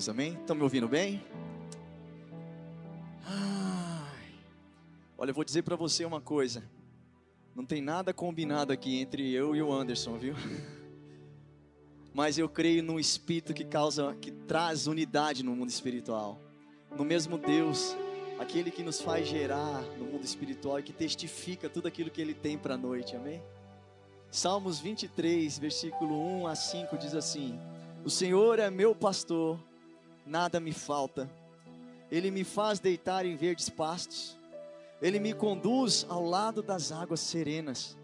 [0.00, 0.32] Deus, amém?
[0.32, 1.22] Estão me ouvindo bem?
[3.26, 4.32] Ai.
[5.18, 6.64] Olha, eu vou dizer para você uma coisa.
[7.54, 10.34] Não tem nada combinado aqui entre eu e o Anderson, viu?
[12.14, 16.40] Mas eu creio num espírito que causa, que traz unidade no mundo espiritual.
[16.96, 17.94] No mesmo Deus,
[18.38, 22.32] aquele que nos faz gerar no mundo espiritual e que testifica tudo aquilo que ele
[22.32, 23.14] tem para a noite.
[23.14, 23.42] Amém?
[24.30, 27.60] Salmos 23, versículo 1 a 5 diz assim:
[28.02, 29.60] O Senhor é meu pastor,
[30.30, 31.28] nada me falta.
[32.10, 34.38] Ele me faz deitar em verdes pastos.
[35.02, 37.98] Ele me conduz ao lado das águas serenas.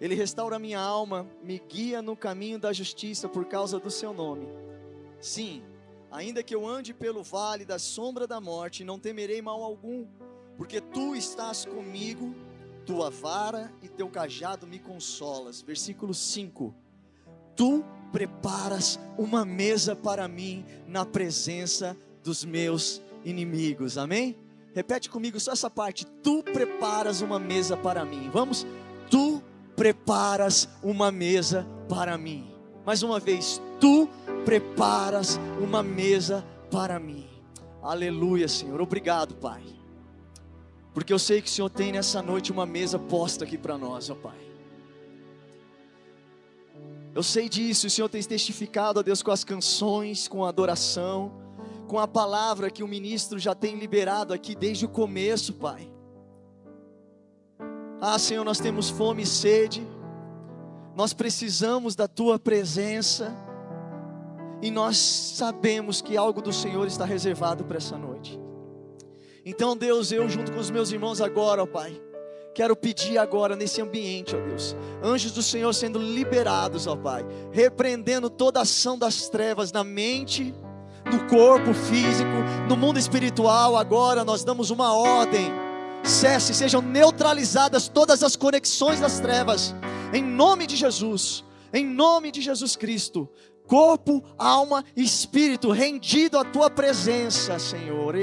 [0.00, 4.46] Ele restaura minha alma, me guia no caminho da justiça por causa do seu nome.
[5.20, 5.62] Sim,
[6.10, 10.06] ainda que eu ande pelo vale da sombra da morte, não temerei mal algum,
[10.56, 12.34] porque tu estás comigo,
[12.84, 15.62] tua vara e teu cajado me consolas.
[15.62, 16.74] Versículo 5.
[17.54, 23.96] Tu preparas uma mesa para mim na presença dos meus inimigos.
[23.96, 24.36] Amém?
[24.74, 26.06] Repete comigo só essa parte.
[26.22, 28.30] Tu preparas uma mesa para mim.
[28.32, 28.66] Vamos?
[29.10, 29.42] Tu
[29.74, 32.52] preparas uma mesa para mim.
[32.84, 34.08] Mais uma vez, tu
[34.44, 37.26] preparas uma mesa para mim.
[37.82, 38.80] Aleluia, Senhor.
[38.80, 39.62] Obrigado, Pai.
[40.94, 44.10] Porque eu sei que o Senhor tem nessa noite uma mesa posta aqui para nós,
[44.10, 44.51] ó Pai.
[47.14, 51.32] Eu sei disso, o Senhor tem testificado a Deus com as canções, com a adoração,
[51.86, 55.90] com a palavra que o ministro já tem liberado aqui desde o começo, Pai.
[58.00, 59.86] Ah, Senhor, nós temos fome e sede,
[60.96, 63.30] nós precisamos da Tua presença,
[64.62, 68.40] e nós sabemos que algo do Senhor está reservado para essa noite.
[69.44, 72.00] Então, Deus, eu junto com os meus irmãos agora, ó Pai,
[72.54, 78.28] quero pedir agora nesse ambiente, ó Deus, anjos do Senhor sendo liberados, ó Pai, repreendendo
[78.28, 80.54] toda ação das trevas na mente,
[81.10, 82.30] no corpo físico,
[82.68, 83.76] no mundo espiritual.
[83.76, 85.50] Agora nós damos uma ordem
[86.04, 89.74] cesse, sejam neutralizadas todas as conexões das trevas,
[90.12, 93.28] em nome de Jesus, em nome de Jesus Cristo.
[93.66, 98.14] Corpo, alma e espírito rendido à tua presença, Senhor.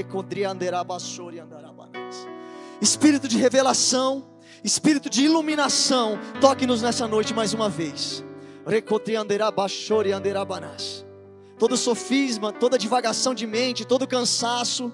[2.82, 4.26] Espírito de revelação,
[4.64, 8.24] espírito de iluminação, toque-nos nessa noite mais uma vez.
[11.58, 14.94] Todo sofisma, toda divagação de mente, todo cansaço,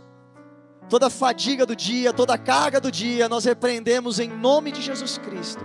[0.90, 5.63] toda fadiga do dia, toda carga do dia, nós repreendemos em nome de Jesus Cristo.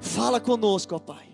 [0.00, 1.26] Fala conosco, ó Pai.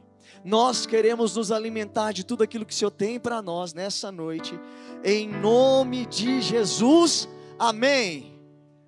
[0.44, 4.58] Nós queremos nos alimentar de tudo aquilo que o Senhor tem para nós nessa noite,
[5.04, 7.28] em nome de Jesus.
[7.58, 8.40] Amém.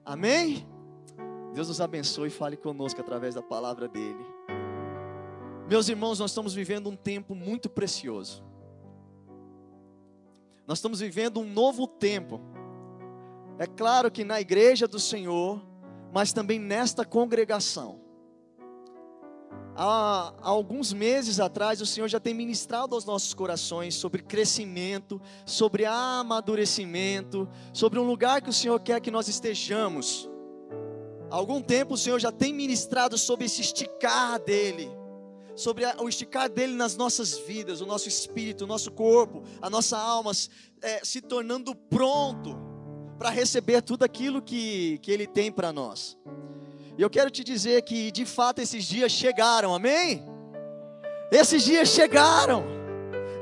[0.05, 0.74] Amém.
[1.55, 4.27] Deus nos abençoe e fale conosco através da palavra dele.
[5.69, 8.45] Meus irmãos, nós estamos vivendo um tempo muito precioso.
[10.67, 12.41] Nós estamos vivendo um novo tempo
[13.59, 15.63] é claro que na igreja do Senhor,
[16.13, 18.01] mas também nesta congregação.
[19.77, 25.85] Há, alguns meses atrás, o Senhor já tem ministrado aos nossos corações sobre crescimento, sobre
[25.85, 30.29] amadurecimento, sobre um lugar que o Senhor quer que nós estejamos.
[31.34, 34.89] Há algum tempo o Senhor já tem ministrado sobre esse esticar dele,
[35.56, 39.99] sobre o esticar dele nas nossas vidas, o nosso espírito, o nosso corpo, a nossa
[39.99, 40.31] alma
[40.81, 42.56] é, se tornando pronto
[43.19, 46.17] para receber tudo aquilo que, que Ele tem para nós.
[46.97, 50.25] E eu quero te dizer que de fato esses dias chegaram, amém?
[51.33, 52.62] Esses dias chegaram.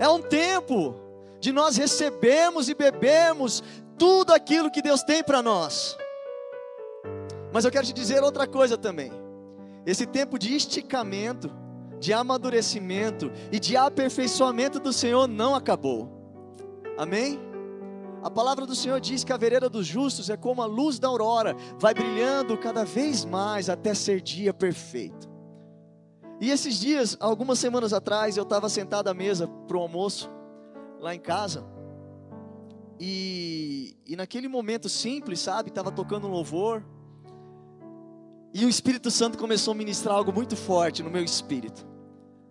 [0.00, 0.94] É um tempo
[1.38, 3.62] de nós recebermos e bebermos
[3.98, 5.94] tudo aquilo que Deus tem para nós.
[7.52, 9.12] Mas eu quero te dizer outra coisa também.
[9.84, 11.50] Esse tempo de esticamento,
[11.98, 16.10] de amadurecimento e de aperfeiçoamento do Senhor não acabou.
[16.96, 17.38] Amém?
[18.22, 21.08] A palavra do Senhor diz que a vereda dos justos é como a luz da
[21.08, 25.28] aurora, vai brilhando cada vez mais até ser dia perfeito.
[26.40, 30.30] E esses dias, algumas semanas atrás, eu estava sentado à mesa para o almoço,
[31.00, 31.64] lá em casa,
[33.04, 36.84] e, e naquele momento simples, sabe, estava tocando louvor,
[38.54, 41.86] e o Espírito Santo começou a ministrar algo muito forte no meu espírito.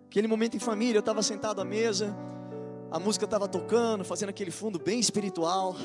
[0.08, 2.14] Aquele momento em família, eu estava sentado à mesa,
[2.90, 5.76] a música estava tocando, fazendo aquele fundo bem espiritual.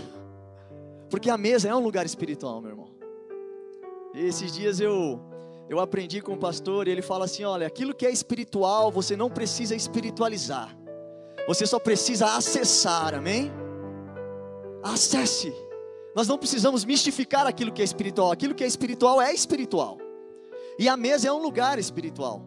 [1.09, 2.89] Porque a mesa é um lugar espiritual, meu irmão.
[4.13, 5.21] Esses dias eu
[5.69, 9.15] eu aprendi com o pastor e ele fala assim: olha, aquilo que é espiritual você
[9.15, 10.75] não precisa espiritualizar,
[11.47, 13.51] você só precisa acessar, amém?
[14.83, 15.53] Acesse.
[16.15, 19.97] Nós não precisamos mistificar aquilo que é espiritual, aquilo que é espiritual é espiritual,
[20.79, 22.41] e a mesa é um lugar espiritual.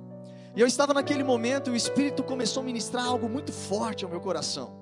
[0.55, 4.11] E eu estava naquele momento e o Espírito começou a ministrar algo muito forte ao
[4.11, 4.81] meu coração.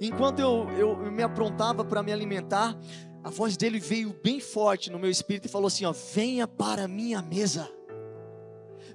[0.00, 2.76] Enquanto eu, eu, me aprontava para me alimentar,
[3.22, 6.84] a voz dele veio bem forte no meu espírito e falou assim: ó, venha para
[6.84, 7.70] a minha mesa,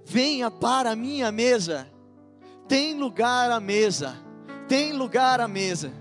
[0.04, 1.88] venha para a minha mesa,
[2.68, 4.18] tem lugar à mesa,
[4.68, 5.94] tem lugar à mesa,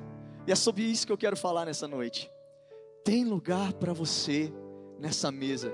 [0.45, 2.29] e é sobre isso que eu quero falar nessa noite.
[3.05, 4.53] Tem lugar para você
[4.99, 5.73] nessa mesa.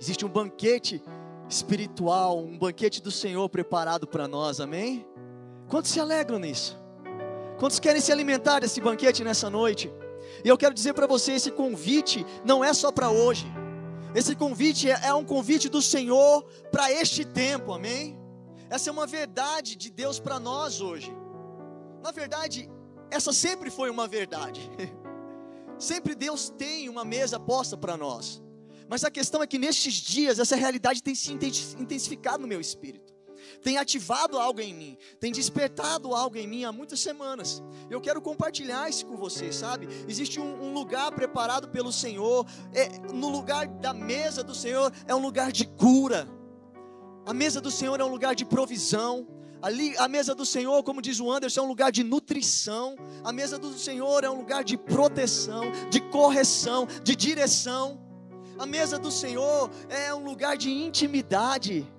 [0.00, 1.02] Existe um banquete
[1.46, 5.06] espiritual, um banquete do Senhor preparado para nós, amém?
[5.68, 6.78] Quantos se alegram nisso?
[7.58, 9.92] Quantos querem se alimentar desse banquete nessa noite?
[10.42, 13.46] E eu quero dizer para você: esse convite não é só para hoje,
[14.14, 18.18] esse convite é, é um convite do Senhor para este tempo, amém?
[18.70, 21.14] Essa é uma verdade de Deus para nós hoje.
[22.02, 22.70] Na verdade,
[23.10, 24.70] essa sempre foi uma verdade.
[25.78, 28.42] Sempre Deus tem uma mesa posta para nós.
[28.90, 33.10] Mas a questão é que nestes dias essa realidade tem se intensificado no meu espírito
[33.62, 37.62] tem ativado algo em mim, tem despertado algo em mim há muitas semanas.
[37.88, 39.88] Eu quero compartilhar isso com vocês, sabe?
[40.08, 45.14] Existe um, um lugar preparado pelo Senhor, é, no lugar da mesa do Senhor é
[45.14, 46.28] um lugar de cura.
[47.26, 49.26] A mesa do Senhor é um lugar de provisão.
[49.62, 52.96] Ali, a mesa do Senhor, como diz o Anderson, é um lugar de nutrição.
[53.22, 58.09] A mesa do Senhor é um lugar de proteção, de correção, de direção.
[58.60, 61.90] A mesa do Senhor é um lugar de intimidade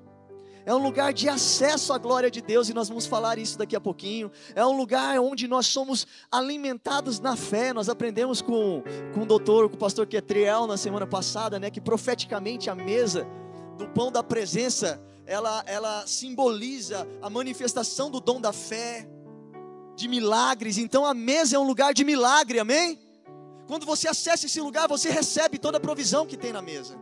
[0.64, 3.76] é um lugar de acesso à glória de Deus, e nós vamos falar isso daqui
[3.76, 4.32] a pouquinho.
[4.54, 7.74] É um lugar onde nós somos alimentados na fé.
[7.74, 11.82] Nós aprendemos com, com o doutor, com o pastor Ketriel na semana passada, né, que
[11.82, 13.28] profeticamente a mesa
[13.76, 19.10] do pão da presença, ela, ela simboliza a manifestação do dom da fé,
[19.96, 20.78] de milagres.
[20.78, 23.00] Então a mesa é um lugar de milagre, amém?
[23.72, 27.00] Quando você acessa esse lugar, você recebe toda a provisão que tem na mesa.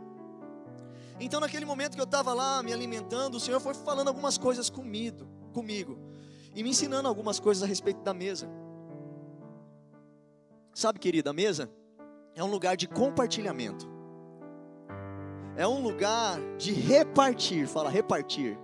[1.20, 4.70] Então, naquele momento que eu estava lá me alimentando, o Senhor foi falando algumas coisas
[4.70, 5.98] comigo, comigo
[6.54, 8.48] e me ensinando algumas coisas a respeito da mesa.
[10.72, 11.72] Sabe, querida, a mesa
[12.36, 13.90] é um lugar de compartilhamento.
[15.58, 18.56] É um lugar de repartir, fala repartir.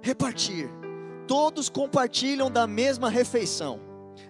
[0.00, 0.70] Repartir.
[1.28, 3.78] Todos compartilham da mesma refeição.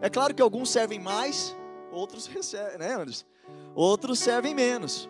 [0.00, 1.56] É claro que alguns servem mais,
[1.92, 3.24] outros recebem, né, Anderson?
[3.74, 5.08] Outros servem menos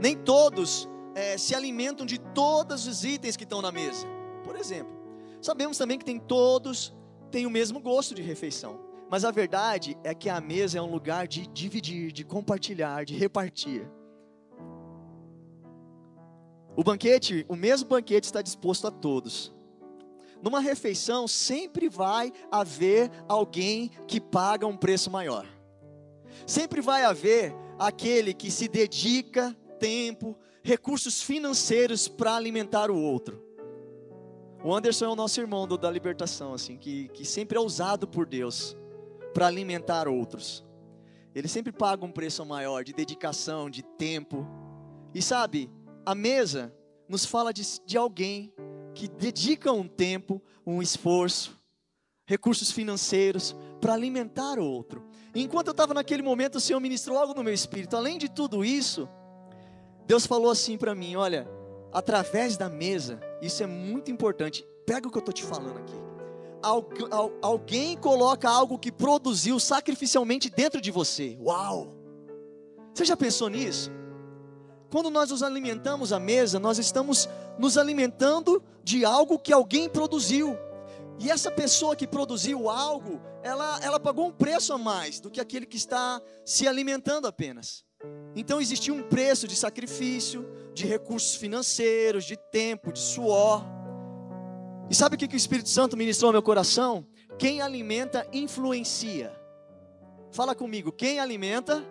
[0.00, 4.06] nem todos é, se alimentam de todos os itens que estão na mesa.
[4.44, 4.92] Por exemplo,
[5.40, 6.94] sabemos também que tem todos
[7.30, 8.84] têm o mesmo gosto de refeição.
[9.08, 13.16] Mas a verdade é que a mesa é um lugar de dividir, de compartilhar, de
[13.16, 13.88] repartir.
[16.76, 19.54] O banquete, o mesmo banquete está disposto a todos.
[20.42, 25.46] Numa refeição sempre vai haver alguém que paga um preço maior.
[26.46, 33.42] Sempre vai haver aquele que se dedica tempo, recursos financeiros para alimentar o outro.
[34.64, 38.08] O Anderson é o nosso irmão do, da libertação, assim, que, que sempre é usado
[38.08, 38.76] por Deus
[39.32, 40.64] para alimentar outros.
[41.34, 44.46] Ele sempre paga um preço maior de dedicação, de tempo.
[45.14, 45.70] E sabe,
[46.04, 46.74] a mesa
[47.08, 48.52] nos fala de, de alguém
[48.94, 51.54] que dedica um tempo, um esforço,
[52.26, 55.06] recursos financeiros para alimentar o outro.
[55.42, 57.96] Enquanto eu estava naquele momento, o Senhor ministrou algo no meu espírito.
[57.96, 59.08] Além de tudo isso,
[60.06, 61.48] Deus falou assim para mim: olha,
[61.92, 64.66] através da mesa, isso é muito importante.
[64.86, 65.94] Pega o que eu estou te falando aqui.
[67.42, 71.36] alguém coloca algo que produziu sacrificialmente dentro de você.
[71.40, 71.92] Uau!
[72.94, 73.90] Você já pensou nisso?
[74.90, 77.28] Quando nós nos alimentamos à mesa, nós estamos
[77.58, 80.56] nos alimentando de algo que alguém produziu.
[81.18, 85.40] E essa pessoa que produziu algo, ela, ela pagou um preço a mais do que
[85.40, 87.84] aquele que está se alimentando apenas.
[88.34, 93.64] Então existia um preço de sacrifício, de recursos financeiros, de tempo, de suor.
[94.90, 97.06] E sabe o que o Espírito Santo ministrou ao meu coração?
[97.38, 99.32] Quem alimenta, influencia.
[100.30, 101.82] Fala comigo, quem alimenta,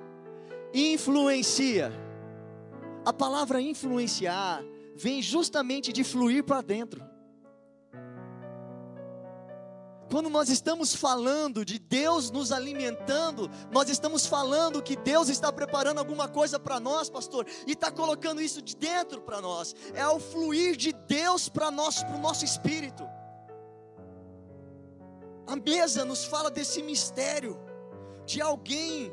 [0.74, 1.92] influencia.
[3.04, 4.64] A palavra influenciar
[4.96, 7.04] vem justamente de fluir para dentro.
[10.10, 15.98] Quando nós estamos falando de Deus nos alimentando, nós estamos falando que Deus está preparando
[15.98, 19.76] alguma coisa para nós, pastor, e está colocando isso de dentro para nós.
[19.94, 23.04] É o fluir de Deus para nós, para o nosso espírito.
[25.48, 27.60] A mesa nos fala desse mistério
[28.26, 29.12] de alguém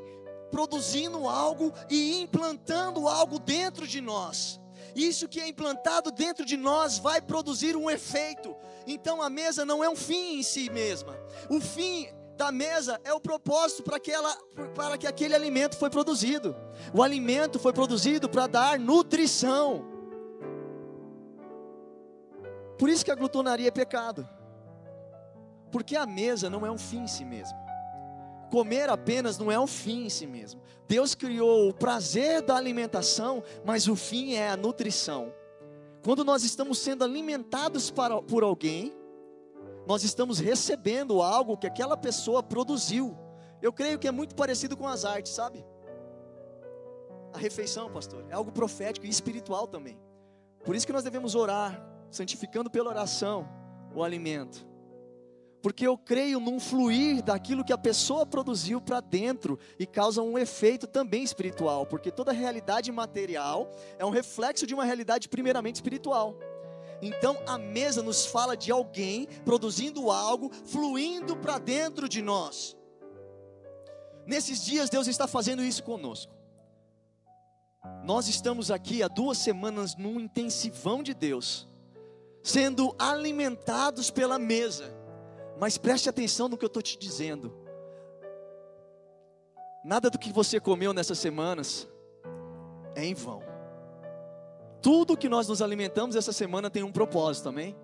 [0.51, 4.62] produzindo algo e implantando algo dentro de nós.
[4.95, 8.55] Isso que é implantado dentro de nós vai produzir um efeito.
[8.87, 11.17] Então a mesa não é um fim em si mesma.
[11.49, 14.37] O fim da mesa é o propósito para, aquela,
[14.75, 16.57] para que aquele alimento foi produzido.
[16.93, 19.87] O alimento foi produzido para dar nutrição.
[22.79, 24.29] Por isso que a glutonaria é pecado.
[25.71, 27.62] Porque a mesa não é um fim em si mesmo.
[28.53, 30.61] Comer apenas não é um fim em si mesmo.
[30.87, 35.33] Deus criou o prazer da alimentação, mas o fim é a nutrição.
[36.05, 38.93] Quando nós estamos sendo alimentados para, por alguém,
[39.87, 43.17] nós estamos recebendo algo que aquela pessoa produziu.
[43.63, 45.65] Eu creio que é muito parecido com as artes, sabe?
[47.33, 49.99] A refeição, pastor, é algo profético e espiritual também.
[50.63, 53.49] Por isso que nós devemos orar, santificando pela oração
[53.95, 54.71] o alimento
[55.63, 60.37] porque eu creio num fluir daquilo que a pessoa produziu para dentro e causa um
[60.37, 66.37] efeito também espiritual, porque toda realidade material é um reflexo de uma realidade primeiramente espiritual.
[67.01, 72.77] Então a mesa nos fala de alguém produzindo algo, fluindo para dentro de nós.
[74.27, 76.33] Nesses dias Deus está fazendo isso conosco.
[78.05, 81.69] Nós estamos aqui há duas semanas num intensivão de Deus,
[82.43, 85.02] sendo alimentados pela mesa
[85.59, 87.53] mas preste atenção no que eu estou te dizendo.
[89.85, 91.89] Nada do que você comeu nessas semanas
[92.95, 93.43] é em vão.
[94.81, 97.77] Tudo que nós nos alimentamos essa semana tem um propósito, amém?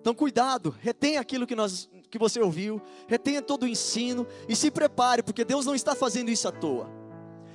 [0.00, 4.70] Então cuidado, retenha aquilo que, nós, que você ouviu, retenha todo o ensino e se
[4.70, 6.88] prepare, porque Deus não está fazendo isso à toa.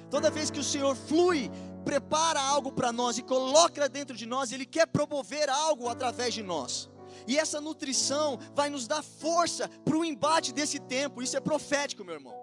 [0.09, 1.49] Toda vez que o Senhor flui,
[1.83, 6.43] prepara algo para nós e coloca dentro de nós, Ele quer promover algo através de
[6.43, 6.89] nós.
[7.27, 11.21] E essa nutrição vai nos dar força para o embate desse tempo.
[11.21, 12.33] Isso é profético, meu irmão.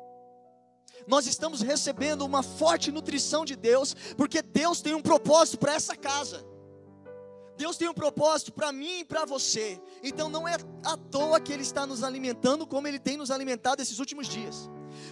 [1.06, 5.96] Nós estamos recebendo uma forte nutrição de Deus, porque Deus tem um propósito para essa
[5.96, 6.44] casa.
[7.56, 9.80] Deus tem um propósito para mim e para você.
[10.02, 13.82] Então não é à toa que Ele está nos alimentando como Ele tem nos alimentado
[13.82, 14.70] esses últimos dias.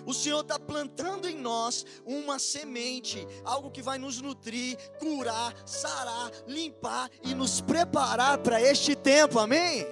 [0.09, 6.33] O Senhor está plantando em nós uma semente, algo que vai nos nutrir, curar, sarar,
[6.47, 9.85] limpar e nos preparar para este tempo, amém?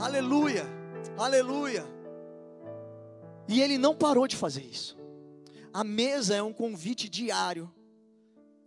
[0.00, 0.66] Aleluia,
[1.16, 1.86] aleluia.
[3.48, 4.98] E Ele não parou de fazer isso.
[5.72, 7.72] A mesa é um convite diário.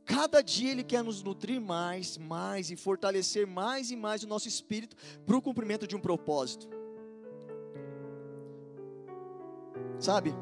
[0.05, 4.47] Cada dia Ele quer nos nutrir mais, mais e fortalecer mais e mais o nosso
[4.47, 6.78] espírito para o cumprimento de um propósito.
[9.99, 10.33] Sabe?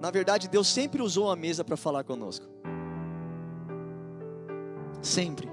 [0.00, 2.46] Na verdade, Deus sempre usou a mesa para falar conosco.
[5.00, 5.48] Sempre.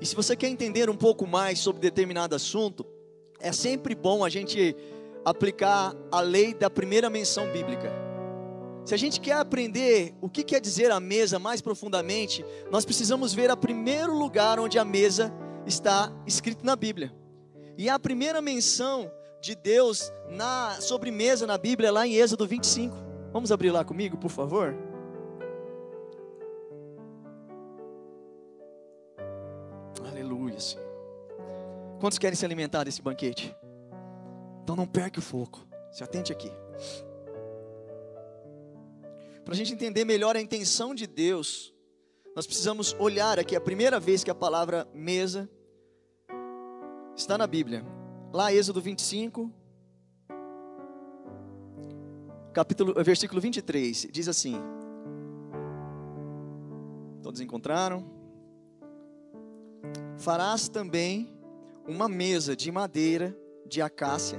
[0.00, 2.86] E se você quer entender um pouco mais sobre determinado assunto,
[3.38, 4.74] é sempre bom a gente
[5.24, 7.92] aplicar a lei da primeira menção bíblica.
[8.84, 13.34] Se a gente quer aprender o que quer dizer a mesa mais profundamente, nós precisamos
[13.34, 15.32] ver o primeiro lugar onde a mesa
[15.66, 17.12] está escrito na Bíblia.
[17.76, 22.96] E a primeira menção de Deus na sobremesa na Bíblia, lá em Êxodo 25.
[23.32, 24.74] Vamos abrir lá comigo, por favor?
[30.08, 30.56] Aleluia.
[32.00, 33.54] Quantos querem se alimentar desse banquete?
[34.62, 35.66] Então não perca o foco.
[35.90, 36.52] Se atente aqui.
[39.44, 41.74] Para a gente entender melhor a intenção de Deus,
[42.36, 45.50] nós precisamos olhar aqui a primeira vez que a palavra mesa
[47.16, 47.84] está na Bíblia
[48.32, 49.50] lá Êxodo 25,
[52.52, 54.56] capítulo, versículo 23, diz assim:
[57.22, 58.04] Todos encontraram?
[60.18, 61.32] Farás também
[61.88, 64.38] uma mesa de madeira de acácia,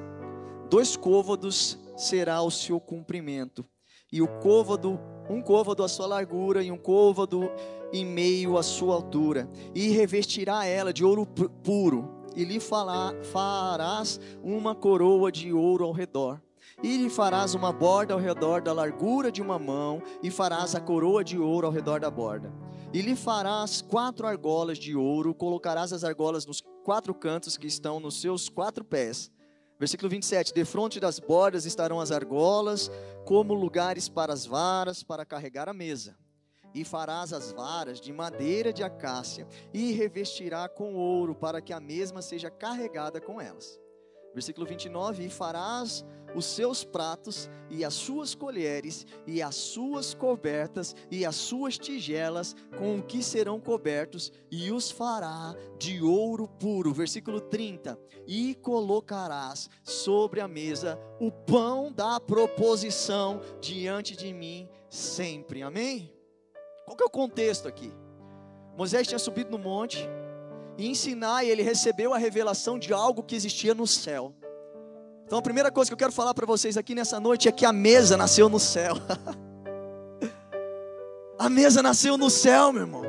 [0.70, 3.66] dois côvados será o seu comprimento,
[4.12, 7.52] e o côvado, um côvado a sua largura e um côvado
[7.92, 14.76] em meio à sua altura, e revestirá ela de ouro puro e lhe farás uma
[14.76, 16.42] coroa de ouro ao redor.
[16.82, 20.80] E lhe farás uma borda ao redor da largura de uma mão, e farás a
[20.80, 22.52] coroa de ouro ao redor da borda.
[22.94, 28.00] E lhe farás quatro argolas de ouro, colocarás as argolas nos quatro cantos que estão
[28.00, 29.32] nos seus quatro pés.
[29.80, 32.90] Versículo 27: De frente das bordas estarão as argolas,
[33.26, 36.16] como lugares para as varas, para carregar a mesa
[36.74, 41.80] e farás as varas de madeira de acácia, e revestirá com ouro, para que a
[41.80, 43.80] mesma seja carregada com elas.
[44.34, 50.96] Versículo 29: E farás os seus pratos e as suas colheres e as suas cobertas
[51.10, 56.94] e as suas tigelas com o que serão cobertos e os fará de ouro puro.
[56.94, 58.00] Versículo 30.
[58.28, 65.62] E colocarás sobre a mesa o pão da proposição diante de mim sempre.
[65.62, 66.21] Amém?
[67.02, 67.92] É o contexto aqui?
[68.78, 70.08] Moisés tinha subido no monte
[70.78, 74.34] e em Sinai ele recebeu a revelação de algo que existia no céu.
[75.26, 77.66] Então a primeira coisa que eu quero falar para vocês aqui nessa noite é que
[77.66, 78.96] a mesa nasceu no céu.
[81.40, 83.04] a mesa nasceu no céu, meu irmão.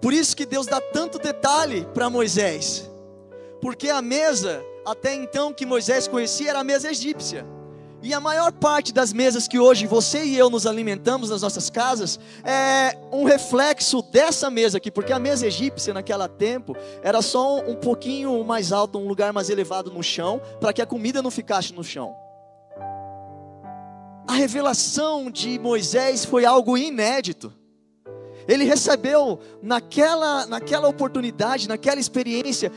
[0.00, 2.90] Por isso que Deus dá tanto detalhe para Moisés.
[3.60, 7.46] Porque a mesa, até então que Moisés conhecia, era a mesa egípcia.
[8.04, 11.70] E a maior parte das mesas que hoje você e eu nos alimentamos nas nossas
[11.70, 17.60] casas é um reflexo dessa mesa aqui, porque a mesa egípcia naquela tempo era só
[17.60, 21.30] um pouquinho mais alto, um lugar mais elevado no chão, para que a comida não
[21.30, 22.14] ficasse no chão.
[24.28, 27.54] A revelação de Moisés foi algo inédito.
[28.46, 32.70] Ele recebeu naquela, naquela oportunidade, naquela experiência,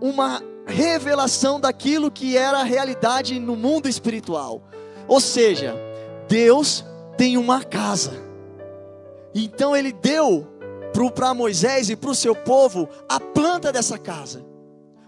[0.00, 4.62] uma revelação daquilo que era a realidade no mundo espiritual.
[5.06, 5.74] Ou seja,
[6.28, 6.84] Deus
[7.18, 8.12] tem uma casa.
[9.34, 10.46] Então ele deu
[11.14, 14.44] para Moisés e para o seu povo a planta dessa casa.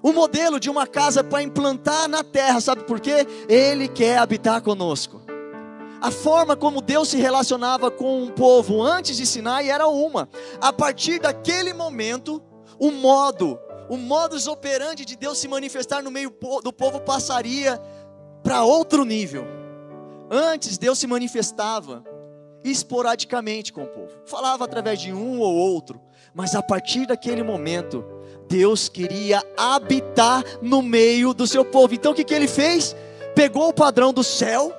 [0.03, 3.27] O modelo de uma casa para implantar na terra, sabe por quê?
[3.49, 5.23] Ele quer habitar conosco.
[6.01, 10.29] A forma como Deus se relacionava com o povo antes de Sinai era uma.
[10.61, 12.43] A partir daquele momento,
[12.79, 13.59] o modo
[13.93, 16.35] o modus operandi de Deus se manifestar no meio
[16.65, 17.79] do povo passaria
[18.43, 19.45] para outro nível.
[20.31, 22.03] Antes Deus se manifestava
[22.65, 26.01] esporadicamente com o povo, falava através de um ou outro,
[26.33, 28.03] mas a partir daquele momento,
[28.49, 31.93] Deus queria habitar no meio do seu povo.
[31.93, 32.97] Então o que, que ele fez?
[33.35, 34.73] Pegou o padrão do céu,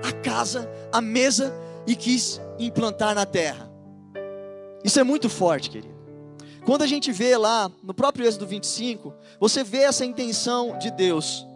[0.00, 1.52] a casa, a mesa
[1.88, 3.68] e quis implantar na terra.
[4.84, 5.99] Isso é muito forte, querido.
[6.64, 11.46] Quando a gente vê lá no próprio Êxodo 25, você vê essa intenção de Deus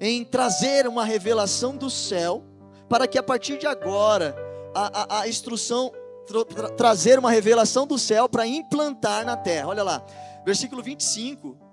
[0.00, 2.42] em trazer uma revelação do céu,
[2.88, 4.36] para que a partir de agora
[4.74, 5.92] a, a, a instrução
[6.26, 9.68] tra, trazer uma revelação do céu para implantar na terra.
[9.68, 10.04] Olha lá,
[10.44, 11.63] versículo 25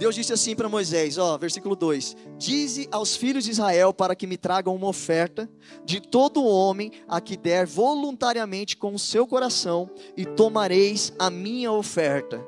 [0.00, 4.26] Deus disse assim para Moisés, ó, versículo 2: Dize aos filhos de Israel para que
[4.26, 5.46] me tragam uma oferta
[5.84, 11.70] de todo homem a que der voluntariamente com o seu coração, e tomareis a minha
[11.70, 12.42] oferta.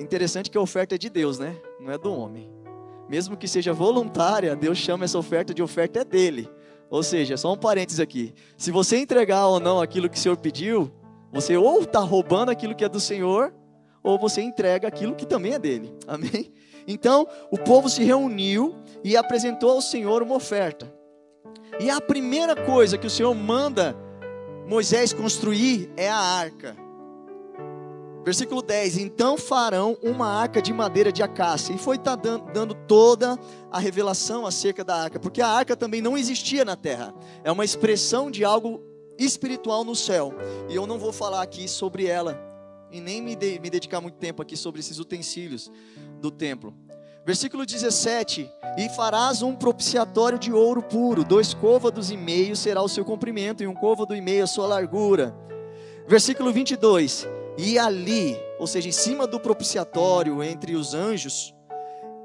[0.00, 1.54] Interessante que a oferta é de Deus, né?
[1.78, 2.50] Não é do homem.
[3.10, 6.48] Mesmo que seja voluntária, Deus chama essa oferta de oferta é dele.
[6.88, 8.32] Ou seja, só um parênteses aqui.
[8.56, 10.90] Se você entregar ou não aquilo que o Senhor pediu,
[11.30, 13.52] você ou está roubando aquilo que é do Senhor,
[14.02, 15.92] ou você entrega aquilo que também é dele.
[16.06, 16.52] Amém?
[16.86, 20.92] Então, o povo se reuniu e apresentou ao Senhor uma oferta.
[21.78, 23.96] E a primeira coisa que o Senhor manda
[24.66, 26.76] Moisés construir é a arca.
[28.24, 31.72] Versículo 10: Então farão uma arca de madeira de acácia.
[31.72, 33.38] E foi tá dando, toda
[33.70, 37.64] a revelação acerca da arca, porque a arca também não existia na terra, é uma
[37.64, 38.82] expressão de algo
[39.18, 40.34] espiritual no céu.
[40.68, 42.47] E eu não vou falar aqui sobre ela
[42.90, 45.70] e nem me, de, me dedicar muito tempo aqui sobre esses utensílios
[46.20, 46.74] do templo.
[47.28, 52.88] Versículo 17: E farás um propiciatório de ouro puro, dois côvados e meio será o
[52.88, 55.36] seu comprimento, e um côvado e meio a sua largura.
[56.06, 61.54] Versículo 22: E ali, ou seja, em cima do propiciatório, entre os anjos,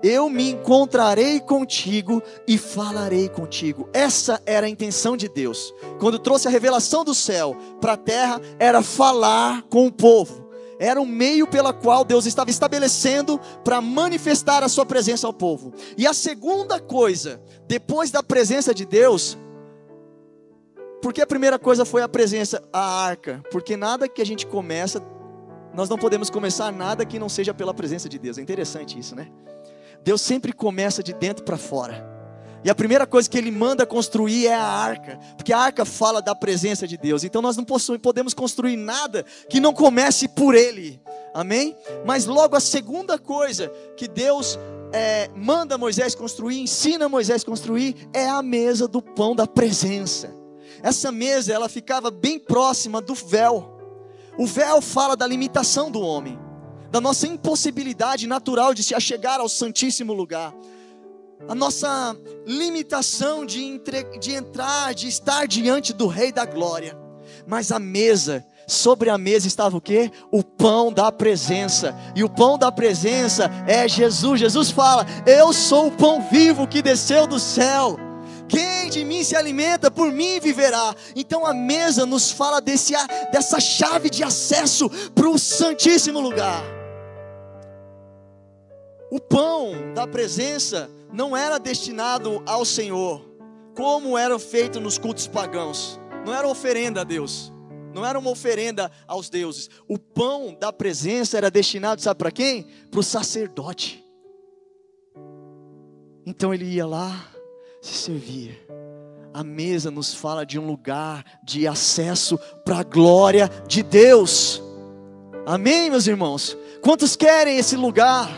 [0.02, 3.90] eu me encontrarei contigo e falarei contigo.
[3.94, 5.74] Essa era a intenção de Deus.
[6.00, 10.43] Quando trouxe a revelação do céu para a terra, era falar com o povo
[10.84, 15.74] era o meio pela qual Deus estava estabelecendo para manifestar a sua presença ao povo.
[15.98, 19.38] E a segunda coisa, depois da presença de Deus,
[21.02, 25.02] porque a primeira coisa foi a presença, a arca, porque nada que a gente começa,
[25.74, 28.38] nós não podemos começar nada que não seja pela presença de Deus.
[28.38, 29.32] É interessante isso, né?
[30.04, 32.13] Deus sempre começa de dentro para fora.
[32.64, 36.22] E a primeira coisa que ele manda construir é a arca, porque a arca fala
[36.22, 37.24] da presença de Deus.
[37.26, 41.02] Então nós não podemos construir nada que não comece por ele.
[41.34, 41.76] Amém?
[42.06, 44.58] Mas logo a segunda coisa que Deus
[44.94, 50.34] é, manda Moisés construir, ensina Moisés construir, é a mesa do pão da presença.
[50.82, 53.78] Essa mesa ela ficava bem próxima do véu.
[54.38, 56.40] O véu fala da limitação do homem,
[56.90, 60.54] da nossa impossibilidade natural de se achegar ao Santíssimo Lugar
[61.48, 66.98] a nossa limitação de, entre, de entrar, de estar diante do Rei da Glória.
[67.46, 70.12] Mas a mesa sobre a mesa estava o que?
[70.32, 71.96] O pão da presença.
[72.16, 74.40] E o pão da presença é Jesus.
[74.40, 77.98] Jesus fala: Eu sou o pão vivo que desceu do céu.
[78.48, 80.96] Quem de mim se alimenta, por mim viverá.
[81.16, 82.94] Então a mesa nos fala desse,
[83.32, 86.62] dessa chave de acesso para o Santíssimo Lugar.
[89.10, 93.26] O pão da presença não era destinado ao Senhor,
[93.76, 96.00] como era feito nos cultos pagãos.
[96.26, 97.54] Não era oferenda a Deus
[97.94, 99.70] não era uma oferenda aos deuses.
[99.88, 102.68] O pão da presença era destinado, sabe para quem?
[102.90, 104.04] Para o sacerdote.
[106.26, 107.28] Então ele ia lá,
[107.82, 108.58] se servia.
[109.34, 114.62] A mesa nos fala de um lugar de acesso para a glória de Deus.
[115.46, 116.58] Amém, meus irmãos?
[116.82, 118.30] Quantos querem esse lugar?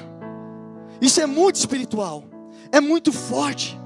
[1.01, 2.23] Isso é muito espiritual,
[2.75, 3.79] é muito forte.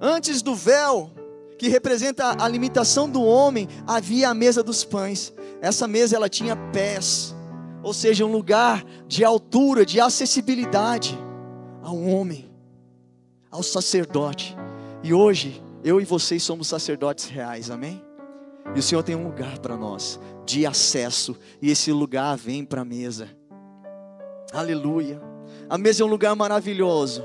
[0.00, 1.10] Antes do véu,
[1.58, 5.30] que representa a limitação do homem, havia a mesa dos pães.
[5.60, 7.34] Essa mesa ela tinha pés,
[7.82, 11.18] ou seja, um lugar de altura, de acessibilidade
[11.82, 12.50] ao homem,
[13.50, 14.56] ao sacerdote.
[15.02, 18.02] E hoje, eu e vocês somos sacerdotes reais, amém?
[18.74, 22.80] E o Senhor tem um lugar para nós, de acesso, e esse lugar vem para
[22.80, 23.28] a mesa.
[24.50, 25.20] Aleluia.
[25.68, 27.22] A mesa é um lugar maravilhoso.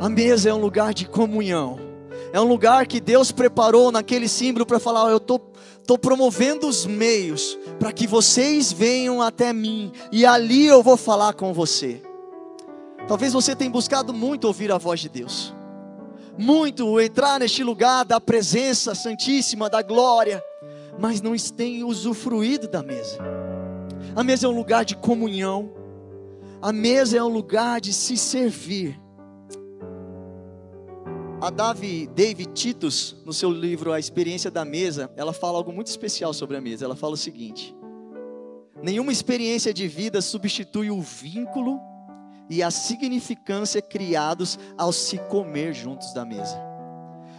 [0.00, 1.90] A mesa é um lugar de comunhão
[2.32, 5.50] é um lugar que Deus preparou naquele símbolo para falar: oh, eu estou tô,
[5.86, 11.32] tô promovendo os meios para que vocês venham até mim e ali eu vou falar
[11.34, 12.02] com você.
[13.08, 15.52] Talvez você tenha buscado muito ouvir a voz de Deus,
[16.38, 20.42] muito entrar neste lugar da presença santíssima, da glória,
[20.98, 23.18] mas não tem usufruído da mesa.
[24.14, 25.72] A mesa é um lugar de comunhão,
[26.62, 29.00] a mesa é um lugar de se servir.
[31.42, 35.86] A Davi, David Titus, no seu livro A Experiência da Mesa, ela fala algo muito
[35.86, 36.84] especial sobre a mesa.
[36.84, 37.74] Ela fala o seguinte:
[38.82, 41.80] Nenhuma experiência de vida substitui o vínculo
[42.50, 46.60] e a significância criados ao se comer juntos da mesa.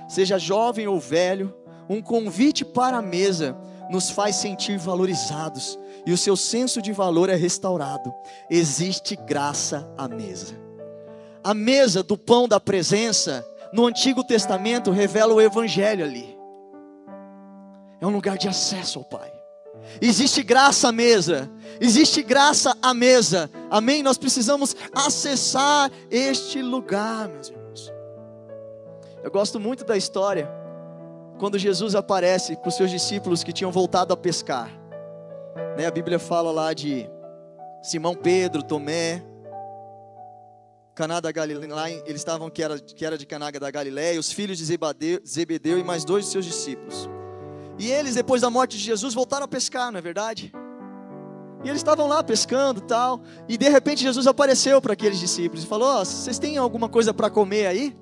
[0.09, 1.53] Seja jovem ou velho,
[1.87, 3.55] um convite para a mesa
[3.87, 8.11] nos faz sentir valorizados e o seu senso de valor é restaurado.
[8.49, 10.59] Existe graça à mesa.
[11.43, 16.37] A mesa do pão da presença no Antigo Testamento revela o Evangelho ali.
[17.99, 19.31] É um lugar de acesso ao Pai.
[20.01, 24.03] Existe graça à mesa, existe graça à mesa, amém?
[24.03, 27.91] Nós precisamos acessar este lugar, meus irmãos.
[29.23, 30.49] Eu gosto muito da história,
[31.39, 34.69] quando Jesus aparece para os seus discípulos que tinham voltado a pescar.
[35.77, 35.85] Né?
[35.85, 37.09] A Bíblia fala lá de
[37.81, 39.23] Simão Pedro, Tomé,
[40.95, 44.57] Caná da Galileia, eles estavam que era, que era de Caná da Galileia, os filhos
[44.57, 47.09] de Zebedeu, Zebedeu e mais dois de seus discípulos.
[47.79, 50.53] E eles, depois da morte de Jesus, voltaram a pescar, não é verdade?
[51.63, 53.21] E eles estavam lá pescando tal.
[53.47, 57.13] E de repente Jesus apareceu para aqueles discípulos e falou: oh, Vocês têm alguma coisa
[57.13, 57.95] para comer aí?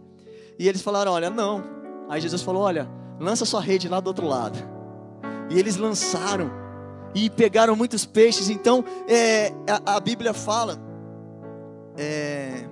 [0.57, 1.63] E eles falaram: Olha, não.
[2.09, 4.57] Aí Jesus falou: Olha, lança sua rede lá do outro lado.
[5.49, 6.49] E eles lançaram
[7.13, 8.49] e pegaram muitos peixes.
[8.49, 10.77] Então, é, a, a, Bíblia fala.
[11.97, 12.65] É,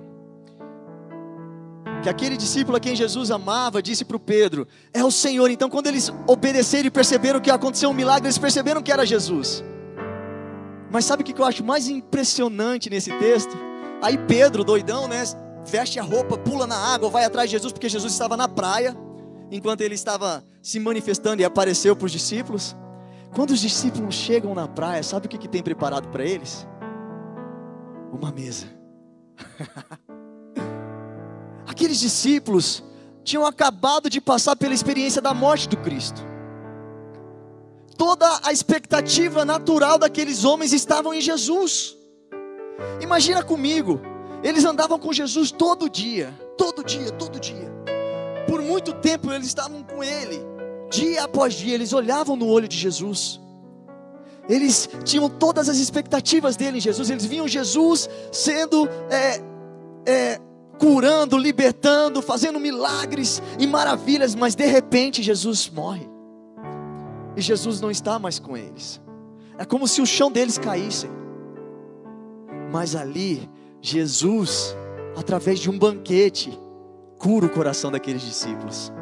[2.02, 5.50] que aquele discípulo a quem Jesus amava disse para o Pedro: É o Senhor.
[5.50, 9.64] Então, quando eles obedeceram e perceberam que aconteceu um milagre, eles perceberam que era Jesus.
[10.90, 13.56] Mas sabe o que eu acho mais impressionante nesse texto?
[14.00, 15.22] Aí Pedro, doidão, né?
[15.66, 18.96] Veste a roupa, pula na água, vai atrás de Jesus, porque Jesus estava na praia,
[19.50, 22.74] enquanto ele estava se manifestando e apareceu para os discípulos.
[23.34, 26.66] Quando os discípulos chegam na praia, sabe o que, que tem preparado para eles?
[28.10, 28.66] Uma mesa.
[31.78, 32.82] Aqueles discípulos
[33.22, 36.20] tinham acabado de passar pela experiência da morte do Cristo.
[37.96, 41.96] Toda a expectativa natural daqueles homens estavam em Jesus.
[43.00, 44.00] Imagina comigo,
[44.42, 47.72] eles andavam com Jesus todo dia, todo dia, todo dia.
[48.48, 50.40] Por muito tempo eles estavam com Ele,
[50.90, 53.40] dia após dia, eles olhavam no olho de Jesus.
[54.48, 59.40] Eles tinham todas as expectativas dele em Jesus, eles viam Jesus sendo é,
[60.04, 60.40] é,
[60.78, 66.08] curando, libertando, fazendo milagres e maravilhas, mas de repente Jesus morre.
[67.36, 69.00] E Jesus não está mais com eles.
[69.58, 71.08] É como se o chão deles caísse.
[72.70, 73.48] Mas ali,
[73.80, 74.76] Jesus,
[75.16, 76.58] através de um banquete,
[77.18, 78.92] cura o coração daqueles discípulos.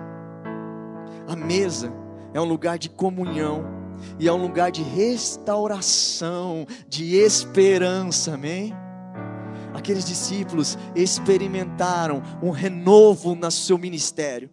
[1.28, 1.92] A mesa
[2.32, 3.64] é um lugar de comunhão
[4.18, 8.72] e é um lugar de restauração, de esperança, amém?
[9.76, 14.50] Aqueles discípulos experimentaram um renovo no seu ministério.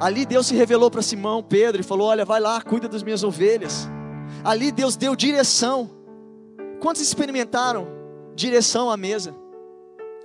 [0.00, 3.22] Ali Deus se revelou para Simão, Pedro, e falou: Olha, vai lá, cuida das minhas
[3.24, 3.88] ovelhas.
[4.44, 5.90] Ali Deus deu direção.
[6.80, 7.86] Quantos experimentaram
[8.34, 9.34] direção à mesa?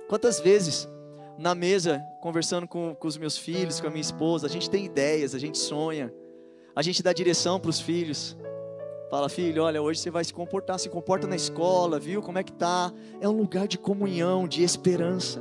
[0.08, 0.88] Quantas vezes
[1.38, 4.84] na mesa, conversando com, com os meus filhos, com a minha esposa, a gente tem
[4.84, 6.12] ideias, a gente sonha,
[6.74, 8.36] a gente dá direção para os filhos.
[9.08, 12.20] Fala, filho, olha, hoje você vai se comportar, se comporta na escola, viu?
[12.20, 12.92] Como é que tá?
[13.20, 15.40] É um lugar de comunhão, de esperança.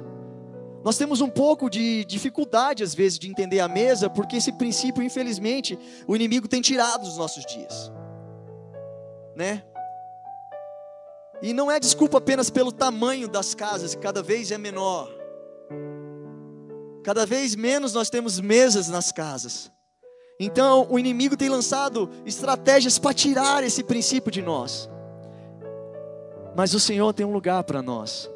[0.84, 5.01] Nós temos um pouco de dificuldade, às vezes, de entender a mesa, porque esse princípio,
[5.01, 7.91] infelizmente, o inimigo tem tirado dos nossos dias.
[9.36, 9.63] Né?
[11.41, 15.10] E não é desculpa apenas pelo tamanho das casas, que cada vez é menor.
[17.04, 19.71] Cada vez menos nós temos mesas nas casas.
[20.39, 24.89] Então, o inimigo tem lançado estratégias para tirar esse princípio de nós.
[26.56, 28.30] Mas o Senhor tem um lugar para nós.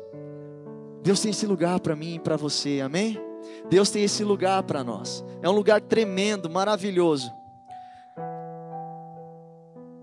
[1.02, 3.20] Deus tem esse lugar para mim e para você, amém?
[3.70, 5.24] Deus tem esse lugar para nós.
[5.42, 7.32] É um lugar tremendo, maravilhoso.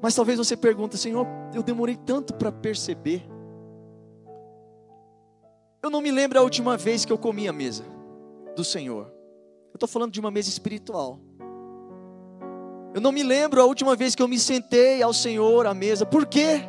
[0.01, 3.27] Mas talvez você pergunte, Senhor, eu demorei tanto para perceber.
[5.83, 7.85] Eu não me lembro a última vez que eu comi a mesa
[8.55, 9.07] do Senhor.
[9.73, 11.21] Eu estou falando de uma mesa espiritual.
[12.97, 16.07] Eu não me lembro a última vez que eu me sentei ao Senhor à mesa.
[16.07, 16.63] Por quê?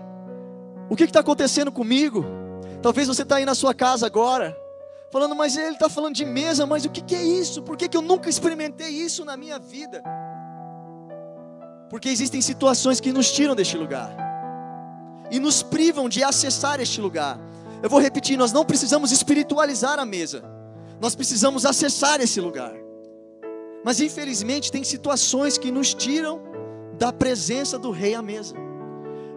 [0.90, 2.26] O que está acontecendo comigo?
[2.82, 4.54] Talvez você está aí na sua casa agora,
[5.10, 7.62] falando, mas ele está falando de mesa, mas o que, que é isso?
[7.62, 10.04] Por que, que eu nunca experimentei isso na minha vida?
[11.90, 14.14] Porque existem situações que nos tiram deste lugar
[15.32, 17.40] e nos privam de acessar este lugar.
[17.82, 20.44] Eu vou repetir: nós não precisamos espiritualizar a mesa,
[21.00, 22.87] nós precisamos acessar esse lugar.
[23.88, 26.42] Mas infelizmente tem situações que nos tiram
[27.00, 28.54] da presença do rei à mesa.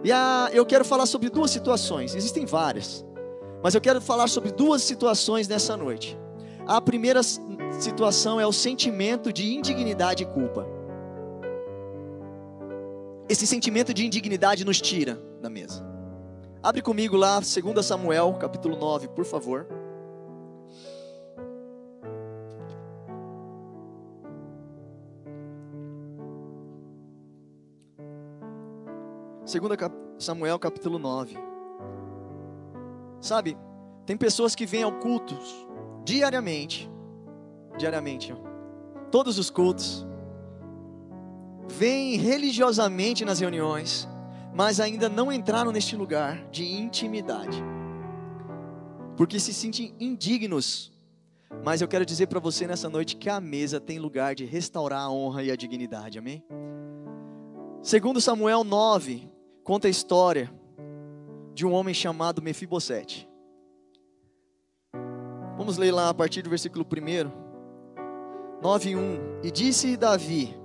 [0.03, 3.05] E a, eu quero falar sobre duas situações, existem várias,
[3.63, 6.19] mas eu quero falar sobre duas situações nessa noite.
[6.67, 10.67] A primeira situação é o sentimento de indignidade e culpa.
[13.29, 15.81] Esse sentimento de indignidade nos tira da mesa.
[16.61, 19.80] Abre comigo lá, 2 Samuel, capítulo 9, por favor.
[29.51, 29.75] Segunda
[30.17, 31.37] Samuel capítulo 9.
[33.19, 33.57] Sabe,
[34.05, 35.37] tem pessoas que vêm ao culto
[36.05, 36.89] diariamente,
[37.77, 38.33] diariamente,
[39.11, 40.07] todos os cultos,
[41.67, 44.07] vêm religiosamente nas reuniões,
[44.53, 47.61] mas ainda não entraram neste lugar de intimidade,
[49.17, 50.93] porque se sentem indignos.
[51.61, 55.01] Mas eu quero dizer para você nessa noite que a mesa tem lugar de restaurar
[55.01, 56.41] a honra e a dignidade, amém?
[57.83, 59.29] Segundo Samuel 9,
[59.63, 60.51] conta a história
[61.53, 63.29] de um homem chamado Mefibosete.
[65.57, 67.41] Vamos ler lá a partir do versículo 1.
[68.61, 69.19] 9:1.
[69.43, 70.55] E disse Davi: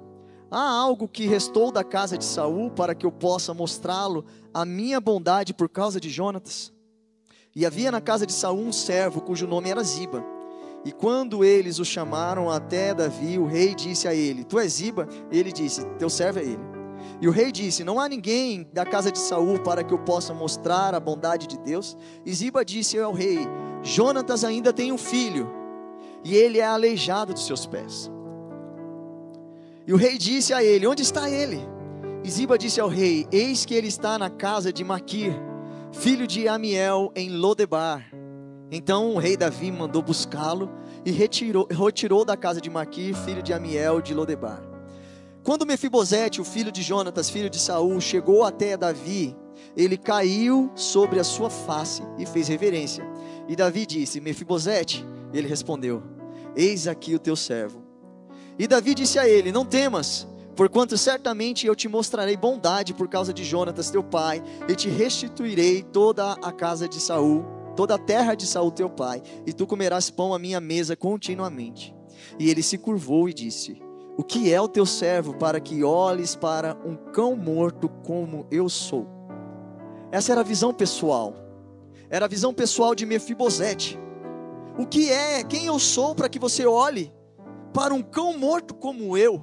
[0.51, 5.01] Há algo que restou da casa de Saul para que eu possa mostrá-lo a minha
[5.01, 6.73] bondade por causa de Jonatas?
[7.55, 10.25] E havia na casa de Saul um servo cujo nome era Ziba.
[10.85, 15.09] E quando eles o chamaram até Davi, o rei disse a ele: Tu és Ziba?
[15.31, 16.76] Ele disse: Teu servo é ele.
[17.20, 20.35] E o rei disse: Não há ninguém da casa de Saul para que eu possa
[20.35, 21.96] mostrar a bondade de Deus.
[22.24, 23.46] E Ziba disse ao rei:
[23.83, 25.50] Jonatas ainda tem um filho,
[26.22, 28.11] e ele é aleijado dos seus pés.
[29.87, 31.61] E o rei disse a ele: Onde está ele?
[32.22, 35.33] E Ziba disse ao rei: Eis que ele está na casa de Maquir,
[35.92, 38.05] filho de Amiel, em Lodebar.
[38.70, 40.68] Então o rei Davi mandou buscá-lo
[41.05, 44.76] e retirou, retirou da casa de Maquir, filho de Amiel, de Lodebar.
[45.47, 49.37] Quando Mefibosete, o filho de Jonatas, filho de Saul, chegou até Davi,
[49.77, 53.05] ele caiu sobre a sua face e fez reverência.
[53.47, 56.03] E Davi disse: Mefibosete, ele respondeu:
[56.57, 57.81] Eis aqui o teu servo.
[58.59, 63.33] E Davi disse a ele: Não temas, porquanto certamente eu te mostrarei bondade por causa
[63.33, 67.45] de Jonatas teu pai, e te restituirei toda a casa de Saul,
[67.77, 71.95] toda a terra de Saul teu pai, e tu comerás pão à minha mesa continuamente.
[72.37, 73.86] E ele se curvou e disse:
[74.16, 78.68] o que é o teu servo para que olhes para um cão morto como eu
[78.68, 79.07] sou?
[80.11, 81.35] Essa era a visão pessoal.
[82.09, 83.98] Era a visão pessoal de Mefibosete.
[84.79, 87.12] O que é, quem eu sou para que você olhe
[87.74, 89.42] para um cão morto como eu?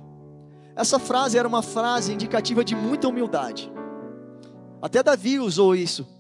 [0.75, 3.71] Essa frase era uma frase indicativa de muita humildade.
[4.81, 6.12] Até Davi usou isso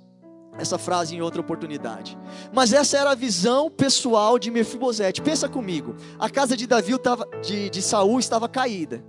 [0.57, 2.17] essa frase em outra oportunidade.
[2.51, 5.21] Mas essa era a visão pessoal de Mefibosete.
[5.21, 9.03] Pensa comigo, a casa de Davi tava, de, de Saul estava caída.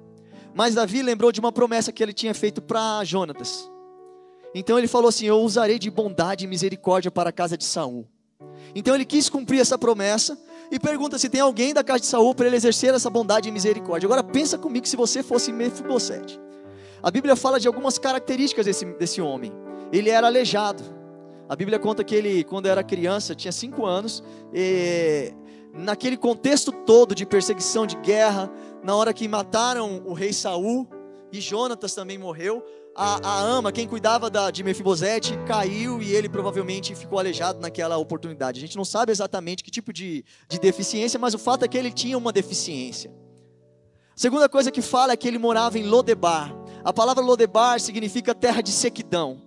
[0.54, 3.70] Mas Davi lembrou de uma promessa que ele tinha feito para Jonatas.
[4.54, 8.06] Então ele falou assim: Eu usarei de bondade e misericórdia para a casa de Saul.
[8.74, 10.38] Então ele quis cumprir essa promessa
[10.70, 13.52] e pergunta se tem alguém da casa de Saul para ele exercer essa bondade e
[13.52, 14.06] misericórdia.
[14.06, 16.40] Agora pensa comigo se você fosse Mefibosete.
[17.02, 19.52] a Bíblia fala de algumas características desse, desse homem.
[19.92, 20.82] Ele era aleijado.
[21.48, 25.32] A Bíblia conta que ele, quando era criança, tinha cinco anos, e
[25.74, 28.50] naquele contexto todo de perseguição, de guerra,
[28.82, 30.88] na hora que mataram o rei Saul
[31.30, 32.64] e Jonatas também morreu,
[32.96, 37.98] a, a ama, quem cuidava da, de Mefibosete, caiu e ele provavelmente ficou aleijado naquela
[37.98, 38.58] oportunidade.
[38.58, 41.76] A gente não sabe exatamente que tipo de, de deficiência, mas o fato é que
[41.76, 43.10] ele tinha uma deficiência.
[44.16, 46.54] A segunda coisa que fala é que ele morava em Lodebar.
[46.84, 49.42] A palavra Lodebar significa terra de sequidão,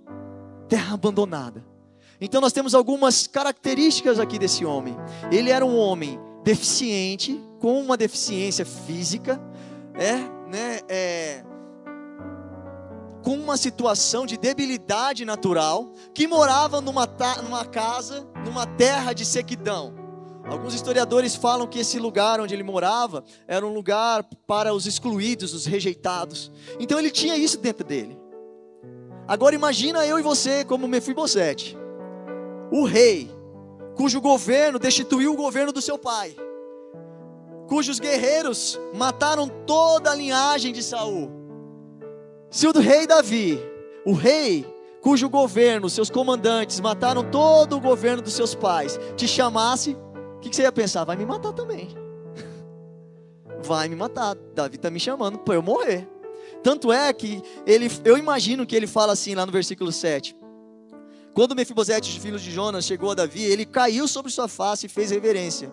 [0.68, 1.77] terra abandonada.
[2.20, 4.98] Então nós temos algumas características aqui desse homem.
[5.32, 9.40] Ele era um homem deficiente, com uma deficiência física,
[9.94, 10.16] é,
[10.50, 11.44] né, é,
[13.24, 17.08] com uma situação de debilidade natural, que morava numa,
[17.44, 19.94] numa casa, numa terra de sequidão.
[20.46, 25.54] Alguns historiadores falam que esse lugar onde ele morava era um lugar para os excluídos,
[25.54, 26.52] os rejeitados.
[26.80, 28.18] Então ele tinha isso dentro dele.
[29.28, 31.78] Agora imagina eu e você como Mefibosete
[32.72, 33.32] o rei,
[33.96, 36.36] cujo governo destituiu o governo do seu pai,
[37.68, 41.30] cujos guerreiros mataram toda a linhagem de Saul.
[42.50, 43.60] Se o rei Davi,
[44.06, 44.66] o rei
[45.02, 49.98] cujo governo, seus comandantes mataram todo o governo dos seus pais, te chamasse,
[50.38, 51.04] o que, que você ia pensar?
[51.04, 51.90] Vai me matar também.
[53.64, 54.36] Vai me matar.
[54.54, 56.08] Davi está me chamando para eu morrer.
[56.64, 60.36] Tanto é que ele, eu imagino que ele fala assim lá no versículo 7.
[61.38, 65.12] Quando Mefibosete, filho de Jonas, chegou a Davi, ele caiu sobre sua face e fez
[65.12, 65.72] reverência.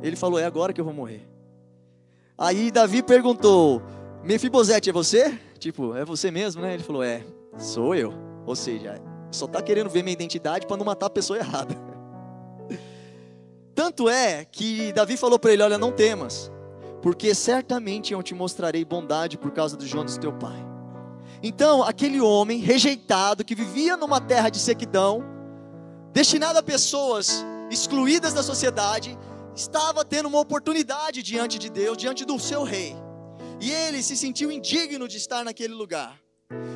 [0.00, 1.28] Ele falou: É agora que eu vou morrer.
[2.38, 3.82] Aí Davi perguntou:
[4.22, 5.36] Mefibosete, é você?
[5.58, 6.72] Tipo, é você mesmo, né?
[6.72, 7.24] Ele falou: É,
[7.58, 8.14] sou eu.
[8.46, 11.74] Ou seja, só está querendo ver minha identidade para não matar a pessoa errada.
[13.74, 16.48] Tanto é que Davi falou para ele: Olha, não temas,
[17.02, 20.75] porque certamente eu te mostrarei bondade por causa do Jonas, teu pai.
[21.48, 25.22] Então, aquele homem rejeitado, que vivia numa terra de sequidão,
[26.12, 29.16] destinado a pessoas excluídas da sociedade,
[29.54, 32.96] estava tendo uma oportunidade diante de Deus, diante do seu rei.
[33.60, 36.20] E ele se sentiu indigno de estar naquele lugar.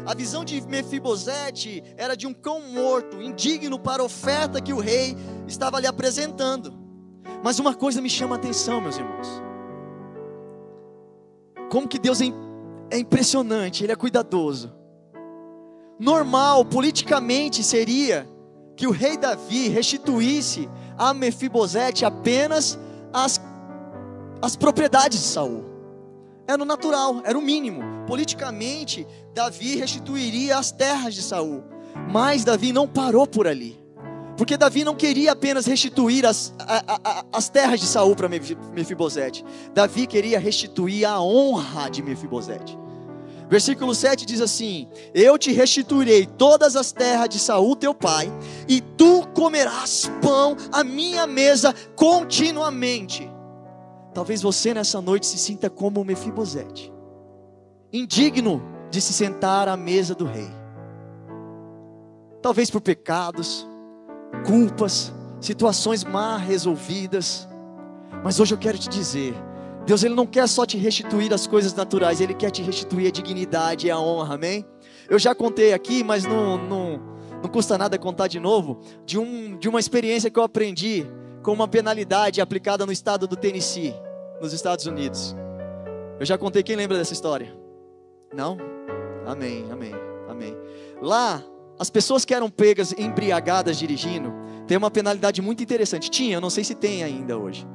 [0.06, 4.78] A visão de Mefibosete era de um cão morto, indigno para a oferta que o
[4.78, 5.16] rei
[5.48, 6.72] estava lhe apresentando.
[7.42, 9.28] Mas uma coisa me chama a atenção, meus irmãos.
[11.68, 12.26] Como que Deus é
[12.90, 14.72] é impressionante, ele é cuidadoso.
[15.98, 18.28] Normal, politicamente, seria
[18.74, 22.78] que o rei Davi restituísse a Mefibosete apenas
[23.12, 23.40] as,
[24.40, 25.64] as propriedades de Saul.
[26.46, 27.82] Era o natural, era o mínimo.
[28.06, 31.62] Politicamente, Davi restituiria as terras de Saul.
[32.10, 33.78] Mas Davi não parou por ali.
[34.36, 39.44] Porque Davi não queria apenas restituir as, a, a, as terras de Saul para Mefibosete.
[39.74, 42.78] Davi queria restituir a honra de Mefibosete.
[43.50, 48.32] Versículo 7 diz assim: Eu te restituirei todas as terras de Saul teu pai,
[48.68, 53.28] e tu comerás pão à minha mesa continuamente.
[54.14, 56.92] Talvez você nessa noite se sinta como Mefibosete,
[57.92, 60.48] indigno de se sentar à mesa do rei.
[62.40, 63.68] Talvez por pecados,
[64.46, 67.48] culpas, situações mal resolvidas.
[68.22, 69.34] Mas hoje eu quero te dizer,
[69.86, 73.10] Deus ele não quer só te restituir as coisas naturais, ele quer te restituir a
[73.10, 74.64] dignidade e a honra, amém?
[75.08, 77.00] Eu já contei aqui, mas não, não,
[77.42, 81.06] não custa nada contar de novo, de, um, de uma experiência que eu aprendi
[81.42, 83.94] com uma penalidade aplicada no estado do Tennessee,
[84.40, 85.34] nos Estados Unidos.
[86.18, 87.52] Eu já contei, quem lembra dessa história?
[88.32, 88.58] Não?
[89.26, 89.94] Amém, amém,
[90.28, 90.56] amém.
[91.00, 91.42] Lá,
[91.78, 94.32] as pessoas que eram pegas embriagadas dirigindo,
[94.66, 96.10] tem uma penalidade muito interessante.
[96.10, 97.66] Tinha, eu não sei se tem ainda hoje.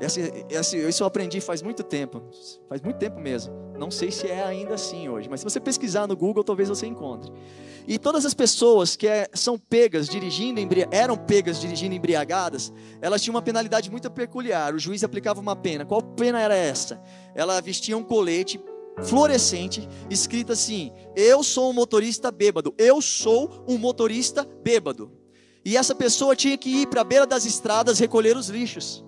[0.00, 2.22] Essa, essa, isso eu aprendi faz muito tempo,
[2.68, 3.54] faz muito tempo mesmo.
[3.78, 6.86] Não sei se é ainda assim hoje, mas se você pesquisar no Google, talvez você
[6.86, 7.32] encontre.
[7.86, 13.34] E todas as pessoas que é, são pegas dirigindo, eram pegas dirigindo embriagadas, elas tinham
[13.34, 14.74] uma penalidade muito peculiar.
[14.74, 15.84] O juiz aplicava uma pena.
[15.84, 17.00] Qual pena era essa?
[17.34, 18.58] Ela vestia um colete
[19.02, 22.74] fluorescente, escrito assim: Eu sou um motorista bêbado.
[22.78, 25.12] Eu sou um motorista bêbado.
[25.64, 29.04] E essa pessoa tinha que ir para a beira das estradas recolher os lixos.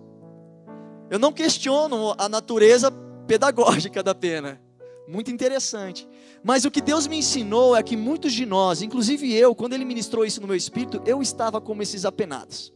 [1.11, 2.91] Eu não questiono a natureza
[3.27, 4.61] pedagógica da pena.
[5.07, 6.09] Muito interessante.
[6.43, 9.85] Mas o que Deus me ensinou é que muitos de nós, inclusive eu, quando Ele
[9.85, 12.73] ministrou isso no meu espírito, eu estava como esses apenados,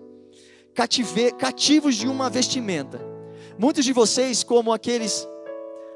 [0.73, 3.01] cative, cativos de uma vestimenta.
[3.59, 5.27] Muitos de vocês, como aqueles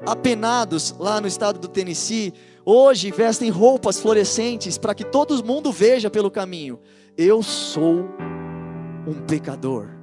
[0.05, 2.33] apenados lá no estado do Tennessee,
[2.65, 6.79] hoje vestem roupas fluorescentes para que todo mundo veja pelo caminho.
[7.17, 8.09] Eu sou
[9.07, 9.94] um pecador.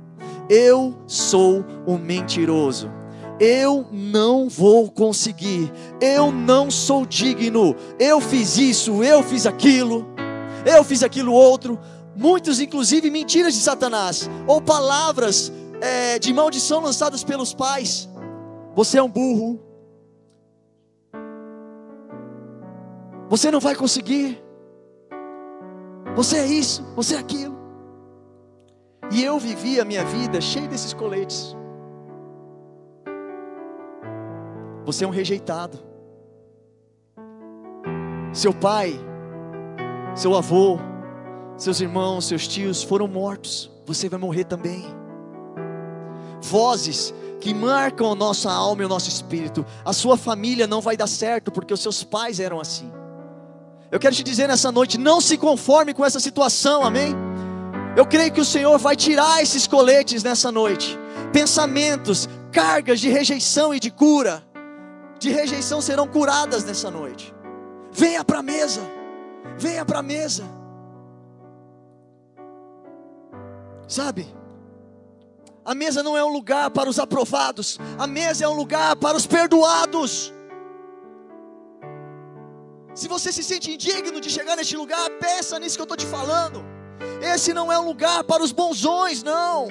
[0.48, 2.90] Eu sou um mentiroso.
[3.40, 10.06] eu não vou conseguir, eu não sou digno, eu fiz isso, eu fiz aquilo,
[10.64, 11.76] eu fiz aquilo outro.
[12.14, 18.08] Muitos, inclusive, mentiras de Satanás, ou palavras é, de maldição lançadas pelos pais.
[18.76, 19.60] Você é um burro,
[23.28, 24.40] você não vai conseguir,
[26.14, 27.51] você é isso, você é aquilo.
[29.10, 31.56] E eu vivi a minha vida cheio desses coletes.
[34.84, 35.78] Você é um rejeitado.
[38.32, 38.98] Seu pai,
[40.14, 40.78] seu avô,
[41.56, 43.70] seus irmãos, seus tios foram mortos.
[43.86, 44.84] Você vai morrer também.
[46.40, 49.66] Vozes que marcam a nossa alma e o nosso espírito.
[49.84, 52.90] A sua família não vai dar certo porque os seus pais eram assim.
[53.90, 57.14] Eu quero te dizer nessa noite: não se conforme com essa situação, amém?
[57.94, 60.98] Eu creio que o Senhor vai tirar esses coletes nessa noite.
[61.32, 64.42] Pensamentos, cargas de rejeição e de cura,
[65.18, 67.34] de rejeição serão curadas nessa noite.
[67.92, 68.80] Venha para a mesa,
[69.58, 70.44] venha para a mesa.
[73.86, 74.34] Sabe?
[75.64, 79.16] A mesa não é um lugar para os aprovados, a mesa é um lugar para
[79.16, 80.32] os perdoados.
[82.94, 86.06] Se você se sente indigno de chegar neste lugar, peça nisso que eu estou te
[86.06, 86.71] falando.
[87.20, 89.68] Esse não é um lugar para os bonzões, não.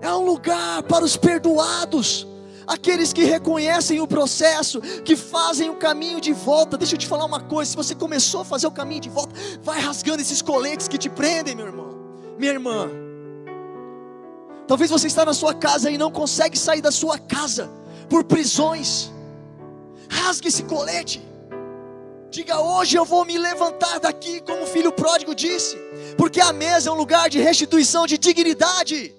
[0.00, 2.26] É um lugar para os perdoados,
[2.66, 6.78] aqueles que reconhecem o processo, que fazem o caminho de volta.
[6.78, 9.34] Deixa eu te falar uma coisa: se você começou a fazer o caminho de volta,
[9.62, 11.94] vai rasgando esses coletes que te prendem, meu irmão,
[12.38, 12.88] minha irmã.
[14.66, 17.68] Talvez você está na sua casa e não consegue sair da sua casa
[18.08, 19.10] por prisões.
[20.08, 21.29] Rasgue esse colete.
[22.30, 25.76] Diga hoje eu vou me levantar daqui, como o filho pródigo disse,
[26.16, 29.12] porque a mesa é um lugar de restituição de dignidade.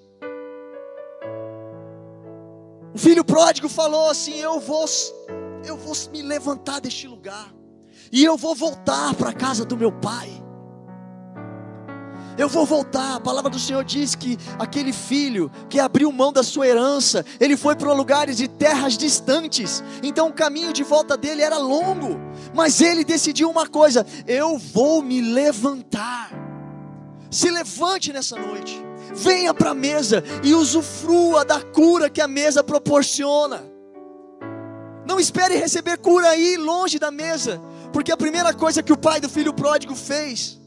[2.94, 4.86] O filho pródigo falou assim: Eu vou,
[5.64, 7.52] eu vou me levantar deste lugar,
[8.10, 10.41] e eu vou voltar para a casa do meu pai.
[12.36, 13.16] Eu vou voltar.
[13.16, 17.56] A palavra do Senhor diz que aquele filho que abriu mão da sua herança, ele
[17.56, 19.82] foi para lugares de terras distantes.
[20.02, 22.18] Então o caminho de volta dele era longo.
[22.54, 26.30] Mas ele decidiu uma coisa: eu vou me levantar.
[27.30, 28.80] Se levante nessa noite.
[29.14, 33.62] Venha para a mesa e usufrua da cura que a mesa proporciona.
[35.06, 37.60] Não espere receber cura aí longe da mesa,
[37.92, 40.61] porque a primeira coisa que o pai do filho pródigo fez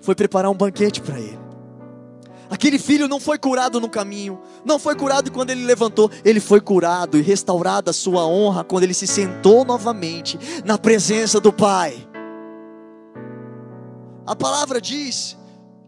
[0.00, 1.38] foi preparar um banquete para ele.
[2.50, 6.60] Aquele filho não foi curado no caminho, não foi curado quando ele levantou, ele foi
[6.60, 12.08] curado e restaurada a sua honra quando ele se sentou novamente na presença do Pai.
[14.26, 15.36] A palavra diz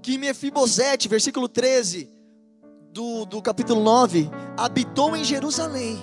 [0.00, 2.08] que Mefibosete, versículo 13
[2.92, 5.98] do, do capítulo 9, habitou em Jerusalém,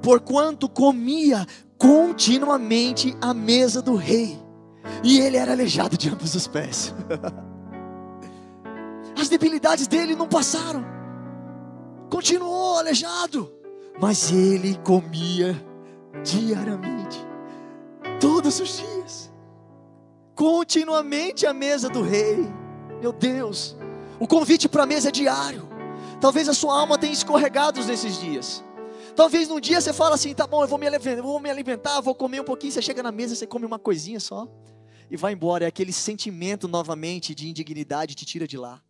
[0.00, 4.43] porquanto comia continuamente à mesa do rei
[5.02, 6.94] e ele era aleijado de ambos os pés.
[9.18, 10.84] As debilidades dele não passaram.
[12.10, 13.52] Continuou aleijado,
[14.00, 15.54] mas ele comia
[16.22, 17.18] diariamente,
[18.20, 19.32] todos os dias,
[20.34, 22.48] continuamente à mesa do rei.
[23.00, 23.76] Meu Deus,
[24.18, 25.68] o convite para a mesa é diário.
[26.20, 28.64] Talvez a sua alma tenha escorregado nesses dias.
[29.16, 32.00] Talvez num dia você fala assim, tá bom, eu vou me alimentar, vou me alimentar,
[32.00, 32.72] vou comer um pouquinho.
[32.72, 34.48] Você chega na mesa, você come uma coisinha só
[35.10, 35.64] e vai embora.
[35.64, 38.82] É aquele sentimento novamente de indignidade te tira de lá.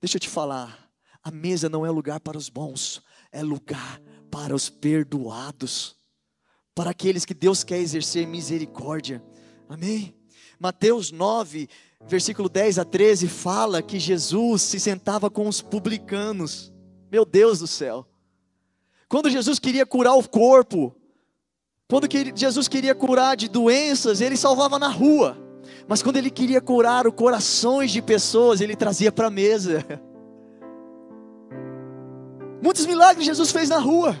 [0.00, 0.90] Deixa eu te falar,
[1.22, 5.96] a mesa não é lugar para os bons, é lugar para os perdoados,
[6.74, 9.24] para aqueles que Deus quer exercer misericórdia.
[9.68, 10.14] Amém?
[10.58, 11.68] Mateus 9,
[12.06, 16.72] versículo 10 a 13 fala que Jesus se sentava com os publicanos.
[17.10, 18.06] Meu Deus do céu.
[19.08, 20.94] Quando Jesus queria curar o corpo,
[21.88, 25.36] quando Jesus queria curar de doenças, ele salvava na rua.
[25.86, 29.84] Mas quando ele queria curar os corações de pessoas, ele trazia para a mesa.
[32.62, 34.16] Muitos milagres Jesus fez na rua.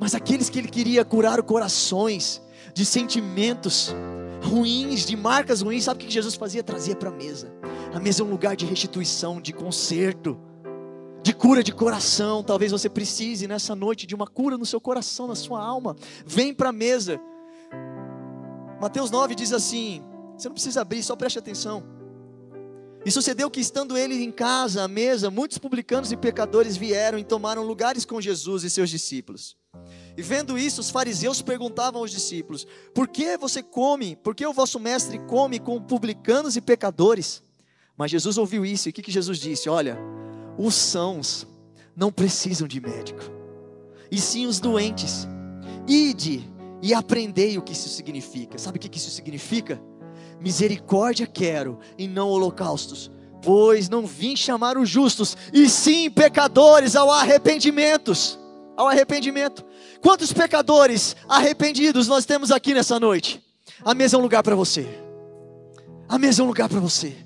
[0.00, 2.40] Mas aqueles que ele queria curar os corações
[2.72, 3.94] de sentimentos
[4.42, 6.62] ruins, de marcas ruins, sabe o que Jesus fazia?
[6.62, 7.52] Trazia para a mesa.
[7.92, 10.38] A mesa é um lugar de restituição, de conserto
[11.28, 12.42] de cura de coração.
[12.42, 15.94] Talvez você precise nessa noite de uma cura no seu coração, na sua alma.
[16.24, 17.20] Vem para a mesa.
[18.80, 20.02] Mateus 9 diz assim:
[20.34, 21.84] você não precisa abrir, só preste atenção.
[23.04, 27.24] E sucedeu que, estando ele em casa, à mesa, muitos publicanos e pecadores vieram e
[27.24, 29.54] tomaram lugares com Jesus e seus discípulos.
[30.16, 34.16] E vendo isso, os fariseus perguntavam aos discípulos: Por que você come?
[34.16, 37.42] Por que o vosso mestre come com publicanos e pecadores?
[37.98, 39.68] Mas Jesus ouviu isso, e o que, que Jesus disse?
[39.68, 39.98] Olha,
[40.58, 41.46] os sãos
[41.96, 43.22] não precisam de médico,
[44.10, 45.28] e sim os doentes.
[45.86, 46.44] Ide
[46.82, 48.58] e aprendei o que isso significa.
[48.58, 49.80] Sabe o que isso significa?
[50.40, 53.10] Misericórdia quero e não holocaustos,
[53.42, 58.38] pois não vim chamar os justos, e sim pecadores ao arrependimentos,
[58.76, 59.64] ao arrependimento.
[60.00, 63.42] Quantos pecadores arrependidos nós temos aqui nessa noite?
[63.84, 64.86] A mesa é um lugar para você.
[66.08, 67.16] A mesa é um lugar para você.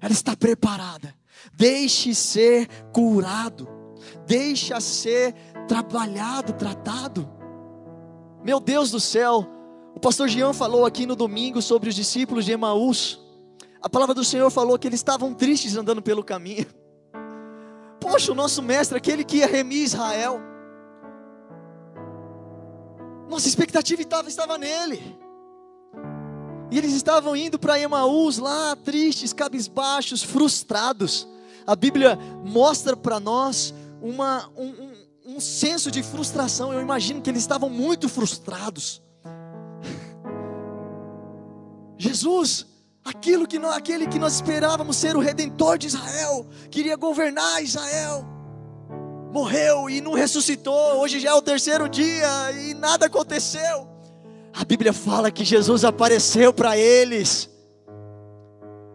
[0.00, 1.14] Ela está preparada.
[1.52, 3.68] Deixe ser curado.
[4.26, 5.34] Deixa ser
[5.68, 7.28] trabalhado, tratado.
[8.42, 9.46] Meu Deus do céu,
[9.94, 13.20] o pastor Jean falou aqui no domingo sobre os discípulos de Emaús.
[13.80, 16.66] A palavra do Senhor falou que eles estavam tristes andando pelo caminho.
[18.00, 20.40] Poxa, o nosso mestre, aquele que ia remir Israel.
[23.28, 25.18] Nossa expectativa estava, estava nele.
[26.70, 31.28] E eles estavam indo para Emaús lá, tristes, cabisbaixos, frustrados.
[31.66, 34.92] A Bíblia mostra para nós uma, um, um,
[35.36, 36.72] um senso de frustração.
[36.72, 39.02] Eu imagino que eles estavam muito frustrados.
[41.96, 42.66] Jesus,
[43.02, 48.26] aquilo que nós, aquele que nós esperávamos ser o redentor de Israel, queria governar Israel,
[49.32, 51.00] morreu e não ressuscitou.
[51.00, 53.88] Hoje já é o terceiro dia e nada aconteceu.
[54.52, 57.48] A Bíblia fala que Jesus apareceu para eles.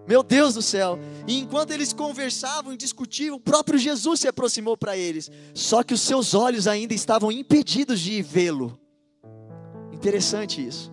[0.10, 0.98] Meu Deus do céu.
[1.28, 5.30] E enquanto eles conversavam e discutiam, o próprio Jesus se aproximou para eles.
[5.54, 8.76] Só que os seus olhos ainda estavam impedidos de vê-lo.
[9.94, 10.92] Interessante isso.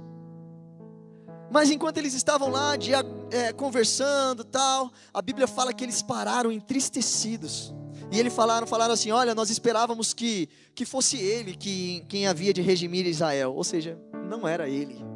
[1.50, 2.92] Mas enquanto eles estavam lá de,
[3.30, 7.72] é, conversando tal, a Bíblia fala que eles pararam entristecidos.
[8.12, 12.52] E eles falaram, falaram assim: Olha, nós esperávamos que, que fosse ele que, quem havia
[12.52, 13.54] de redimir Israel.
[13.54, 13.98] Ou seja,
[14.28, 15.15] não era ele.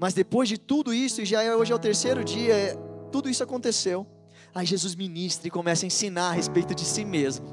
[0.00, 2.76] Mas depois de tudo isso, e já é, hoje é o terceiro dia, é,
[3.12, 4.06] tudo isso aconteceu.
[4.54, 7.46] Aí Jesus ministra e começa a ensinar a respeito de si mesmo.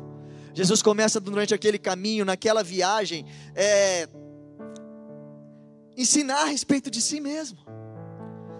[0.54, 4.08] Jesus começa durante aquele caminho, naquela viagem, é,
[5.98, 7.60] ensinar a respeito de si mesmo.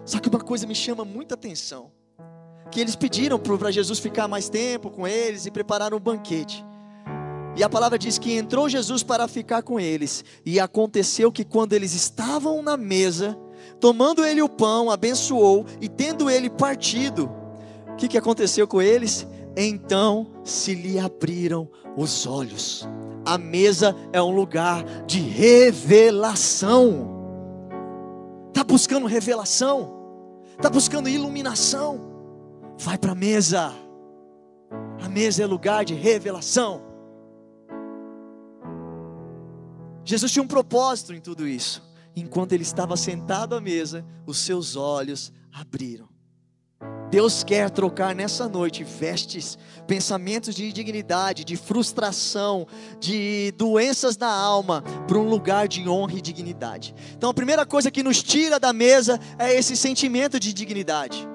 [0.04, 1.90] Só que uma coisa me chama muita atenção:
[2.70, 6.62] que eles pediram para Jesus ficar mais tempo com eles e preparar um banquete.
[7.56, 11.72] E a palavra diz que entrou Jesus para ficar com eles, e aconteceu que quando
[11.72, 13.36] eles estavam na mesa,
[13.80, 17.30] Tomando ele o pão, abençoou e tendo ele partido,
[17.92, 19.26] o que, que aconteceu com eles?
[19.56, 22.88] Então se lhe abriram os olhos.
[23.24, 27.16] A mesa é um lugar de revelação.
[28.48, 29.96] Está buscando revelação?
[30.56, 32.00] Está buscando iluminação?
[32.78, 33.72] Vai para a mesa.
[35.00, 36.82] A mesa é lugar de revelação.
[40.04, 41.87] Jesus tinha um propósito em tudo isso
[42.20, 46.08] enquanto ele estava sentado à mesa, os seus olhos abriram.
[47.10, 52.66] Deus quer trocar nessa noite vestes, pensamentos de indignidade, de frustração,
[53.00, 56.94] de doenças na alma, para um lugar de honra e dignidade.
[57.16, 61.26] Então a primeira coisa que nos tira da mesa é esse sentimento de dignidade.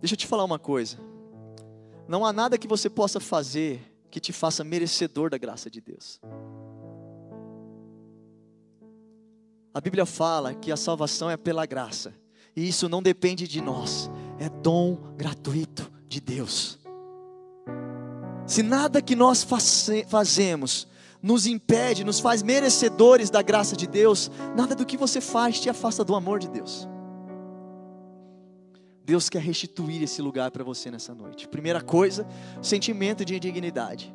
[0.00, 0.98] Deixa eu te falar uma coisa.
[2.08, 3.80] Não há nada que você possa fazer
[4.10, 6.20] que te faça merecedor da graça de Deus.
[9.72, 12.14] A Bíblia fala que a salvação é pela graça,
[12.56, 16.78] e isso não depende de nós, é dom gratuito de Deus.
[18.46, 19.46] Se nada que nós
[20.08, 20.88] fazemos
[21.22, 25.68] nos impede, nos faz merecedores da graça de Deus, nada do que você faz te
[25.68, 26.88] afasta do amor de Deus.
[29.08, 31.48] Deus quer restituir esse lugar para você nessa noite.
[31.48, 32.26] Primeira coisa,
[32.60, 34.14] sentimento de indignidade.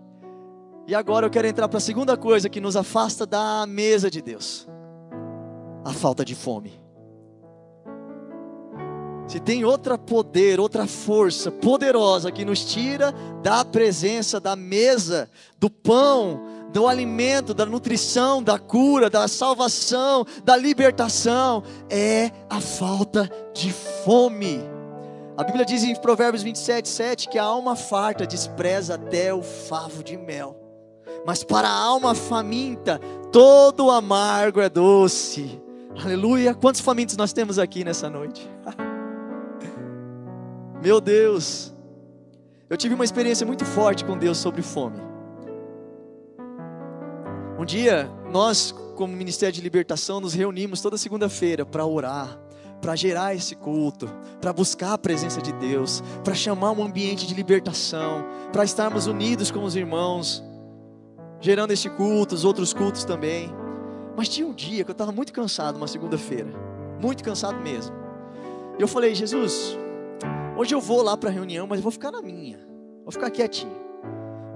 [0.85, 4.21] E agora eu quero entrar para a segunda coisa que nos afasta da mesa de
[4.21, 4.67] Deus:
[5.83, 6.79] a falta de fome.
[9.27, 15.27] Se tem outra poder, outra força poderosa que nos tira da presença da mesa,
[15.57, 16.39] do pão,
[16.71, 24.82] do alimento, da nutrição, da cura, da salvação, da libertação, é a falta de fome.
[25.35, 30.03] A Bíblia diz em Provérbios 27, 7 que a alma farta despreza até o favo
[30.03, 30.55] de mel,
[31.25, 32.99] mas para a alma faminta
[33.31, 35.59] todo amargo é doce.
[36.03, 36.53] Aleluia!
[36.53, 38.47] Quantos famintos nós temos aqui nessa noite?
[40.83, 41.73] Meu Deus!
[42.69, 44.99] Eu tive uma experiência muito forte com Deus sobre fome.
[47.57, 52.42] Um dia, nós, como Ministério de Libertação, nos reunimos toda segunda-feira para orar
[52.83, 54.09] para gerar esse culto,
[54.41, 59.49] para buscar a presença de Deus, para chamar um ambiente de libertação, para estarmos unidos
[59.49, 60.43] com os irmãos,
[61.39, 63.49] gerando esse culto, os outros cultos também.
[64.17, 66.51] Mas tinha um dia que eu estava muito cansado, uma segunda-feira,
[67.01, 67.95] muito cansado mesmo.
[68.77, 69.77] E eu falei, Jesus,
[70.57, 72.59] hoje eu vou lá para a reunião, mas eu vou ficar na minha.
[73.03, 73.81] Vou ficar quietinho.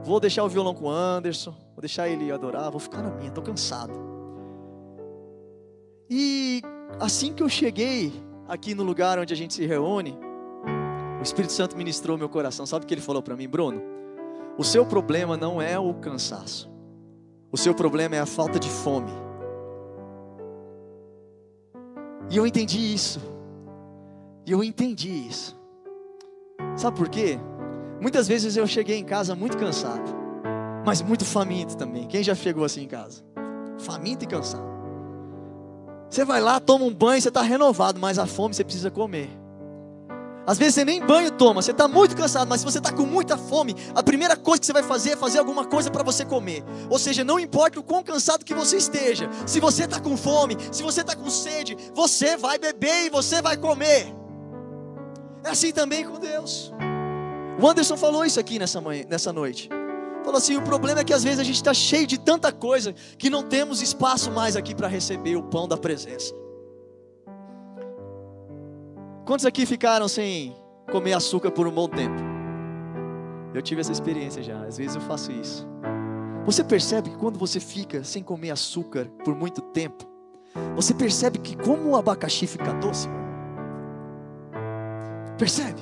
[0.03, 3.29] Vou deixar o violão com o Anderson, vou deixar ele adorar, vou ficar na minha,
[3.29, 3.93] estou cansado.
[6.09, 6.61] E
[6.99, 8.13] assim que eu cheguei
[8.47, 10.17] aqui no lugar onde a gente se reúne,
[11.19, 12.65] o Espírito Santo ministrou meu coração.
[12.65, 13.81] Sabe o que ele falou para mim, Bruno?
[14.57, 16.69] O seu problema não é o cansaço.
[17.51, 19.11] O seu problema é a falta de fome.
[22.29, 23.19] E eu entendi isso.
[24.45, 25.57] E eu entendi isso.
[26.75, 27.39] Sabe por quê?
[27.99, 30.15] Muitas vezes eu cheguei em casa muito cansado,
[30.85, 32.07] mas muito faminto também.
[32.07, 33.23] Quem já chegou assim em casa?
[33.79, 34.76] Faminto e cansado.
[36.09, 39.29] Você vai lá, toma um banho, você está renovado, mas a fome você precisa comer.
[40.47, 43.05] Às vezes você nem banho toma, você está muito cansado, mas se você está com
[43.05, 46.23] muita fome, a primeira coisa que você vai fazer é fazer alguma coisa para você
[46.23, 46.63] comer.
[46.89, 50.55] Ou seja, não importa o quão cansado que você esteja, se você está com fome,
[50.71, 54.15] se você está com sede, você vai beber e você vai comer.
[55.43, 56.71] É assim também com Deus.
[57.61, 59.67] O Anderson falou isso aqui nessa, manhã, nessa noite.
[60.27, 62.93] Falou assim: o problema é que às vezes a gente está cheio de tanta coisa
[63.17, 66.35] que não temos espaço mais aqui para receber o pão da presença.
[69.25, 70.53] Quantos aqui ficaram sem
[70.91, 72.21] comer açúcar por um bom tempo?
[73.53, 75.65] Eu tive essa experiência já, às vezes eu faço isso.
[76.45, 80.05] Você percebe que quando você fica sem comer açúcar por muito tempo,
[80.75, 83.07] você percebe que como o abacaxi fica doce?
[85.37, 85.79] Percebe?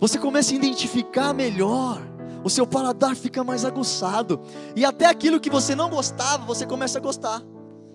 [0.00, 4.40] Você começa a identificar melhor, o seu paladar fica mais aguçado,
[4.74, 7.42] e até aquilo que você não gostava, você começa a gostar.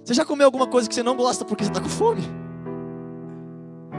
[0.04, 2.22] Você já comeu alguma coisa que você não gosta porque você está com fome?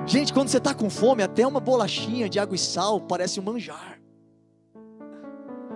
[0.06, 3.42] Gente, quando você está com fome, até uma bolachinha de água e sal parece um
[3.42, 3.98] manjar.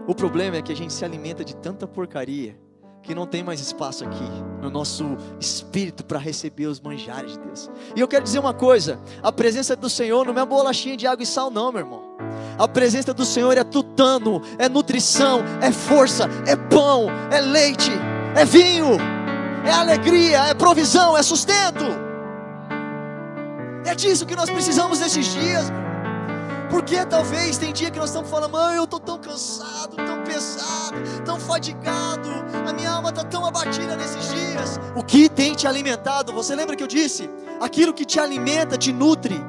[0.06, 2.58] O problema é que a gente se alimenta de tanta porcaria
[3.02, 4.24] que não tem mais espaço aqui
[4.60, 5.04] no nosso
[5.40, 7.70] espírito para receber os manjares de Deus.
[7.96, 11.22] E eu quero dizer uma coisa: a presença do Senhor não é bolachinha de água
[11.22, 12.07] e sal, não, meu irmão.
[12.58, 17.92] A presença do Senhor é tutano, é nutrição, é força, é pão, é leite,
[18.34, 18.96] é vinho,
[19.64, 21.84] é alegria, é provisão, é sustento.
[23.86, 25.70] É disso que nós precisamos nesses dias.
[26.68, 30.96] Porque talvez tem dia que nós estamos falando, mãe, eu estou tão cansado, tão pesado,
[31.24, 32.28] tão fadigado,
[32.68, 34.78] a minha alma está tão abatida nesses dias.
[34.94, 36.32] O que tem te alimentado?
[36.34, 37.30] Você lembra que eu disse?
[37.60, 39.40] Aquilo que te alimenta te nutre,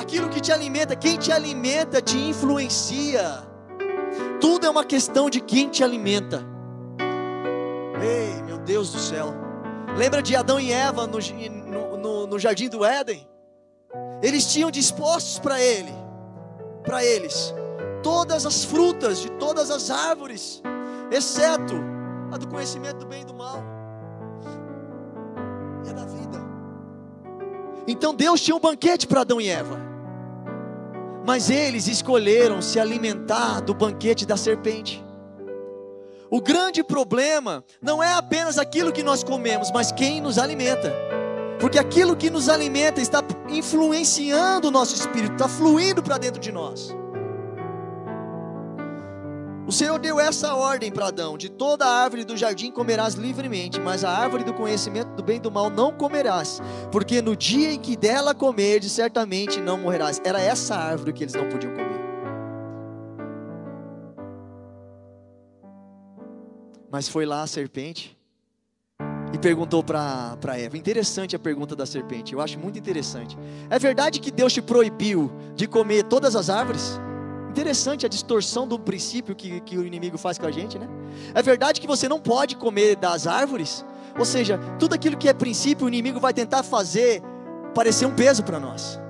[0.00, 3.44] aquilo que te alimenta, quem te alimenta te influencia.
[4.40, 6.44] Tudo é uma questão de quem te alimenta.
[8.02, 9.34] Ei, meu Deus do céu.
[9.96, 11.18] Lembra de Adão e Eva no,
[11.98, 13.28] no, no, jardim do Éden?
[14.22, 15.92] Eles tinham dispostos para ele
[16.84, 17.54] para eles
[18.02, 20.62] todas as frutas de todas as árvores,
[21.10, 21.74] exceto
[22.32, 23.62] a do conhecimento do bem e do mal
[25.88, 26.38] a da vida.
[27.86, 29.89] Então Deus tinha um banquete para Adão e Eva,
[31.26, 35.04] mas eles escolheram se alimentar do banquete da serpente.
[36.30, 40.92] O grande problema não é apenas aquilo que nós comemos, mas quem nos alimenta
[41.60, 46.50] porque aquilo que nos alimenta está influenciando o nosso espírito, está fluindo para dentro de
[46.50, 46.96] nós.
[49.70, 53.78] O Senhor deu essa ordem para Adão: de toda a árvore do jardim comerás livremente,
[53.78, 56.60] mas a árvore do conhecimento do bem e do mal não comerás,
[56.90, 60.20] porque no dia em que dela comerdes, certamente não morrerás.
[60.24, 62.00] Era essa árvore que eles não podiam comer.
[66.90, 68.18] Mas foi lá a serpente
[69.32, 70.76] e perguntou para Eva.
[70.76, 73.38] Interessante a pergunta da serpente, eu acho muito interessante.
[73.70, 76.98] É verdade que Deus te proibiu de comer todas as árvores?
[77.50, 80.88] Interessante a distorção do princípio que, que o inimigo faz com a gente, né?
[81.34, 83.84] É verdade que você não pode comer das árvores?
[84.16, 87.20] Ou seja, tudo aquilo que é princípio, o inimigo vai tentar fazer
[87.74, 89.00] parecer um peso para nós.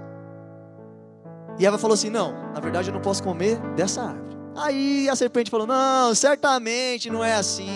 [1.58, 4.38] E Eva falou assim: Não, na verdade eu não posso comer dessa árvore.
[4.56, 7.68] Aí a serpente falou: Não, certamente não é assim.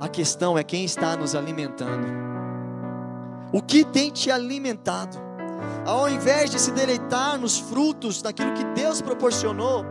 [0.00, 2.08] A questão é quem está nos alimentando.
[3.52, 5.27] O que tem te alimentado?
[5.84, 9.84] Ao invés de se deleitar nos frutos daquilo que Deus proporcionou,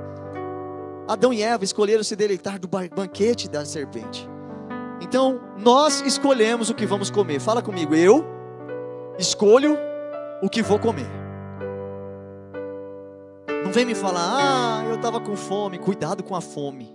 [1.07, 4.29] Adão e Eva escolheram se deleitar do banquete da serpente.
[5.01, 7.39] Então, nós escolhemos o que vamos comer.
[7.39, 8.25] Fala comigo, eu
[9.17, 9.77] escolho
[10.41, 11.07] o que vou comer.
[13.63, 15.77] Não vem me falar, ah, eu estava com fome.
[15.77, 16.93] Cuidado com a fome.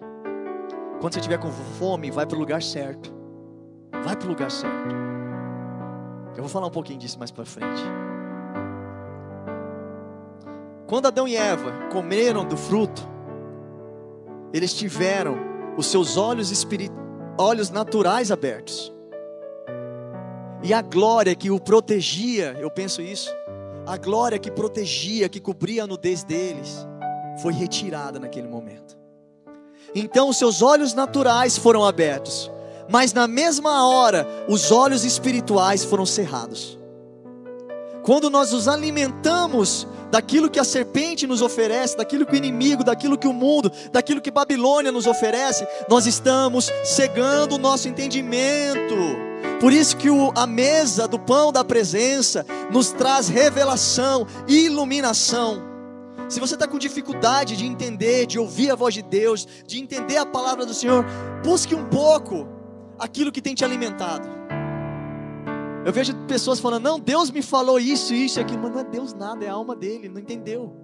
[1.00, 3.12] Quando você estiver com fome, vai para o lugar certo.
[4.04, 4.94] Vai para o lugar certo.
[6.36, 7.82] Eu vou falar um pouquinho disso mais para frente.
[10.92, 13.08] Quando Adão e Eva comeram do fruto,
[14.52, 15.38] eles tiveram
[15.74, 16.92] os seus olhos espirit...
[17.40, 18.92] olhos naturais abertos.
[20.62, 23.34] E a glória que o protegia, eu penso isso,
[23.86, 26.86] a glória que protegia, que cobria a nudez deles,
[27.40, 28.94] foi retirada naquele momento.
[29.94, 32.52] Então seus olhos naturais foram abertos,
[32.90, 36.81] mas na mesma hora os olhos espirituais foram cerrados.
[38.02, 43.16] Quando nós nos alimentamos daquilo que a serpente nos oferece, daquilo que o inimigo, daquilo
[43.16, 48.94] que o mundo, daquilo que Babilônia nos oferece, nós estamos cegando o nosso entendimento.
[49.60, 55.62] Por isso que o, a mesa do pão da presença nos traz revelação, iluminação.
[56.28, 60.16] Se você está com dificuldade de entender, de ouvir a voz de Deus, de entender
[60.16, 61.04] a palavra do Senhor,
[61.44, 62.48] busque um pouco
[62.98, 64.41] aquilo que tem te alimentado.
[65.84, 68.84] Eu vejo pessoas falando, não, Deus me falou isso, isso e aquilo, mas não é
[68.84, 70.76] Deus nada, é a alma dele, não entendeu.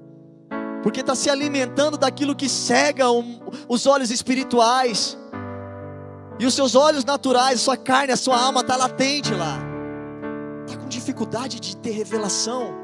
[0.82, 5.16] Porque está se alimentando daquilo que cega um, os olhos espirituais.
[6.38, 9.58] E os seus olhos naturais, a sua carne, a sua alma está latente lá.
[10.66, 12.74] Está com dificuldade de ter revelação.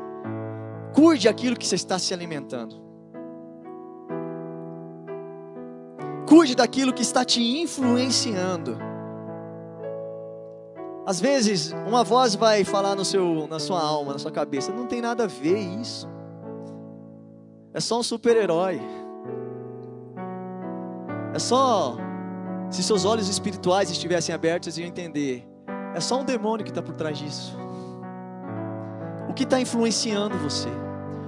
[0.92, 2.82] Cuide aquilo que você está se alimentando.
[6.28, 8.93] Cuide daquilo que está te influenciando.
[11.06, 14.86] Às vezes, uma voz vai falar no seu, na sua alma, na sua cabeça, não
[14.86, 16.08] tem nada a ver isso.
[17.74, 18.80] É só um super-herói.
[21.34, 21.96] É só
[22.70, 25.46] se seus olhos espirituais estivessem abertos, iam entender.
[25.94, 27.56] É só um demônio que está por trás disso.
[29.28, 30.68] O que está influenciando você?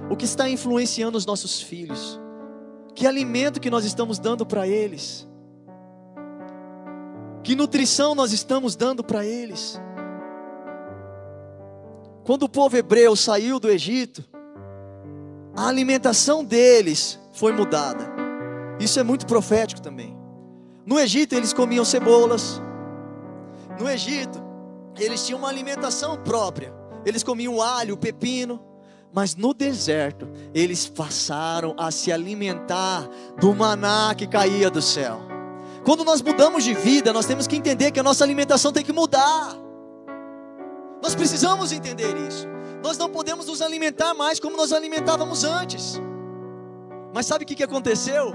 [0.09, 2.19] O que está influenciando os nossos filhos?
[2.95, 5.27] Que alimento que nós estamos dando para eles?
[7.47, 9.79] Que nutrição nós estamos dando para eles?
[12.25, 14.21] Quando o povo hebreu saiu do Egito,
[15.55, 18.05] a alimentação deles foi mudada.
[18.81, 20.13] Isso é muito profético também.
[20.85, 22.61] No Egito eles comiam cebolas.
[23.79, 24.43] No Egito
[24.99, 26.73] eles tinham uma alimentação própria.
[27.05, 28.61] Eles comiam alho, pepino.
[29.13, 33.07] Mas no deserto eles passaram a se alimentar
[33.39, 35.26] do maná que caía do céu.
[35.87, 38.91] Quando nós mudamos de vida, nós temos que entender que a nossa alimentação tem que
[38.91, 39.55] mudar.
[41.01, 42.45] Nós precisamos entender isso.
[42.83, 45.97] Nós não podemos nos alimentar mais como nós alimentávamos antes.
[47.15, 48.33] Mas sabe o que, que aconteceu?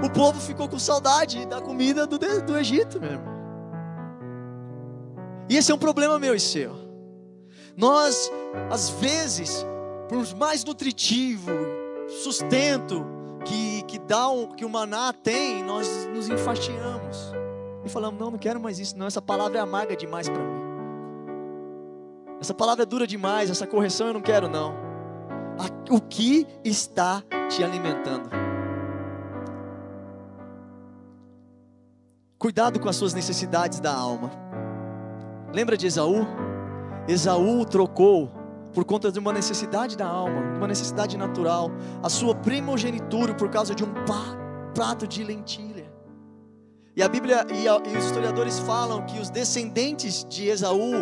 [0.00, 3.24] O povo ficou com saudade da comida do, do Egito mesmo.
[5.48, 6.72] E esse é um problema meu e seu.
[7.76, 8.30] Nós,
[8.70, 9.66] às vezes,
[10.08, 11.50] por mais nutritivo,
[12.22, 13.04] sustento,
[13.42, 17.32] que, que dá um, que o maná tem, nós nos enfastiamos.
[17.84, 19.06] E falamos, não, não quero mais isso, não.
[19.06, 20.62] Essa palavra é amarga demais para mim.
[22.40, 24.74] Essa palavra é dura demais, essa correção eu não quero, não.
[25.90, 28.30] O que está te alimentando?
[32.38, 34.30] Cuidado com as suas necessidades da alma.
[35.52, 36.26] Lembra de Esaú?
[37.06, 38.41] Esaú trocou
[38.72, 41.70] por conta de uma necessidade da alma, uma necessidade natural,
[42.02, 43.92] a sua primogenitura por causa de um
[44.74, 45.92] prato de lentilha.
[46.94, 50.92] E a Bíblia e, a, e os historiadores falam que os descendentes de Esaú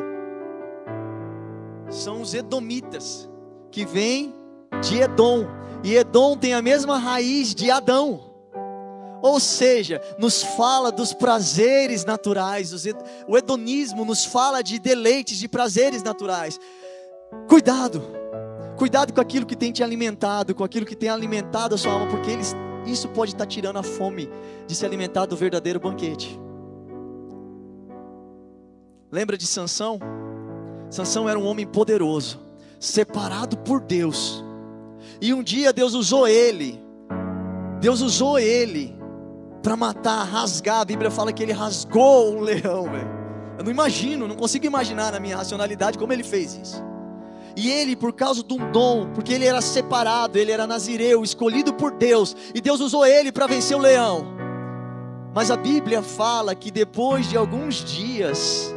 [1.88, 3.28] são os edomitas,
[3.70, 4.34] que vêm
[4.82, 5.46] de Edom,
[5.82, 8.30] e Edom tem a mesma raiz de Adão.
[9.22, 12.72] Ou seja, nos fala dos prazeres naturais,
[13.28, 16.58] o hedonismo nos fala de deleites, de prazeres naturais.
[17.48, 18.02] Cuidado,
[18.76, 22.06] cuidado com aquilo que tem te alimentado, com aquilo que tem alimentado a sua alma,
[22.08, 22.56] porque eles,
[22.86, 24.28] isso pode estar tirando a fome
[24.66, 26.38] de se alimentar do verdadeiro banquete.
[29.12, 29.98] Lembra de Sansão?
[30.88, 32.40] Sansão era um homem poderoso,
[32.80, 34.44] separado por Deus.
[35.20, 36.80] E um dia Deus usou ele.
[37.80, 38.96] Deus usou ele
[39.62, 40.80] para matar, rasgar.
[40.80, 42.86] A Bíblia fala que ele rasgou um leão.
[43.58, 46.89] Eu não imagino, não consigo imaginar na minha racionalidade como ele fez isso.
[47.56, 51.74] E ele, por causa de um dom, porque ele era separado, ele era nazireu, escolhido
[51.74, 54.26] por Deus, e Deus usou ele para vencer o leão.
[55.34, 58.74] Mas a Bíblia fala que depois de alguns dias,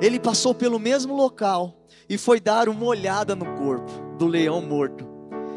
[0.00, 1.74] ele passou pelo mesmo local
[2.08, 5.06] e foi dar uma olhada no corpo do leão morto.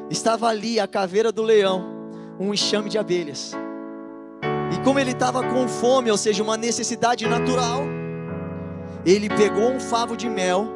[0.09, 1.85] Estava ali a caveira do leão,
[2.39, 3.53] um enxame de abelhas.
[4.73, 7.81] E como ele estava com fome, ou seja, uma necessidade natural,
[9.05, 10.67] ele pegou um favo de mel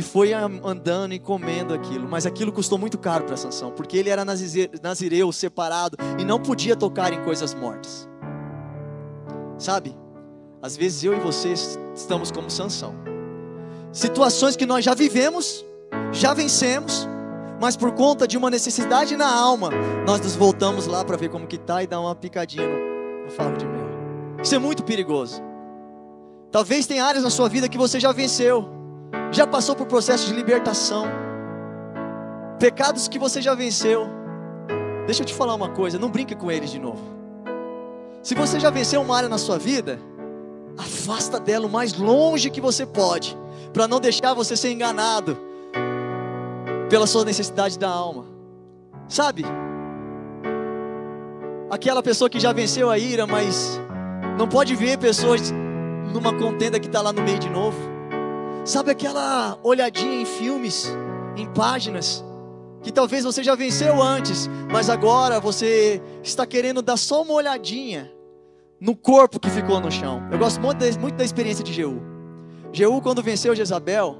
[0.00, 4.08] e foi andando e comendo aquilo, mas aquilo custou muito caro para Sansão, porque ele
[4.08, 8.08] era nazireu, separado e não podia tocar em coisas mortas.
[9.58, 9.94] Sabe?
[10.62, 11.52] Às vezes eu e você
[11.94, 12.94] estamos como Sansão.
[13.92, 15.66] Situações que nós já vivemos,
[16.12, 17.06] já vencemos,
[17.60, 19.68] mas por conta de uma necessidade na alma,
[20.06, 23.58] nós nos voltamos lá para ver como que tá e dar uma picadinha no, no
[23.58, 23.90] de mel.
[24.42, 25.42] Isso é muito perigoso.
[26.50, 28.79] Talvez tenha áreas na sua vida que você já venceu
[29.32, 31.06] já passou por processo de libertação,
[32.58, 34.08] pecados que você já venceu.
[35.06, 37.02] Deixa eu te falar uma coisa, não brinque com eles de novo.
[38.22, 39.98] Se você já venceu uma área na sua vida,
[40.76, 43.36] afasta dela o mais longe que você pode,
[43.72, 45.36] para não deixar você ser enganado
[46.88, 48.26] pela sua necessidade da alma.
[49.08, 49.44] Sabe?
[51.70, 53.80] Aquela pessoa que já venceu a ira, mas
[54.36, 55.52] não pode ver pessoas
[56.12, 57.78] numa contenda que está lá no meio de novo.
[58.64, 60.86] Sabe aquela olhadinha em filmes,
[61.36, 62.24] em páginas,
[62.82, 68.10] que talvez você já venceu antes, mas agora você está querendo dar só uma olhadinha
[68.80, 70.22] no corpo que ficou no chão.
[70.30, 72.00] Eu gosto muito da, muito da experiência de Jeú.
[72.72, 74.16] Jeú, quando venceu Jezabel,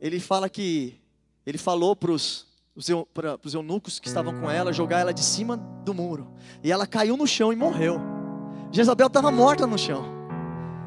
[0.00, 1.00] ele fala que
[1.44, 6.28] ele falou para os eunucos que estavam com ela jogar ela de cima do muro,
[6.62, 8.00] e ela caiu no chão e morreu.
[8.72, 10.04] Jezabel estava morta no chão.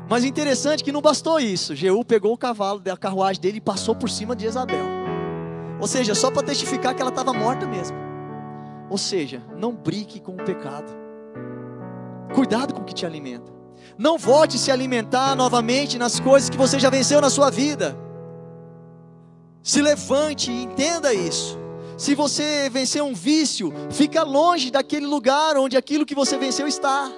[0.10, 1.76] Mas interessante que não bastou isso.
[1.76, 4.86] Jeú pegou o cavalo da carruagem dele e passou por cima de Jezabel.
[5.80, 7.96] Ou seja, só para testificar que ela estava morta mesmo.
[8.90, 10.92] Ou seja, não brigue com o pecado.
[12.34, 13.54] Cuidado com o que te alimenta.
[13.98, 17.96] Não volte se alimentar novamente nas coisas que você já venceu na sua vida.
[19.62, 21.58] Se levante e entenda isso.
[21.98, 27.12] Se você vencer um vício, fica longe daquele lugar onde aquilo que você venceu está.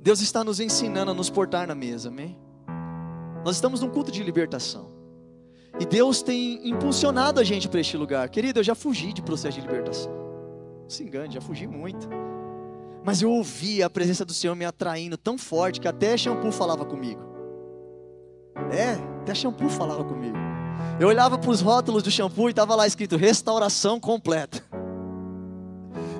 [0.00, 2.36] Deus está nos ensinando a nos portar na mesa, amém?
[3.44, 4.90] Nós estamos num culto de libertação.
[5.78, 8.28] E Deus tem impulsionado a gente para este lugar.
[8.28, 10.12] Querido, eu já fugi de processo de libertação.
[10.82, 12.08] Não se engane, já fugi muito.
[13.04, 16.84] Mas eu ouvi a presença do Senhor me atraindo tão forte que até shampoo falava
[16.84, 17.22] comigo.
[18.72, 20.36] É, até shampoo falava comigo.
[20.98, 24.62] Eu olhava para os rótulos do shampoo e estava lá escrito restauração completa.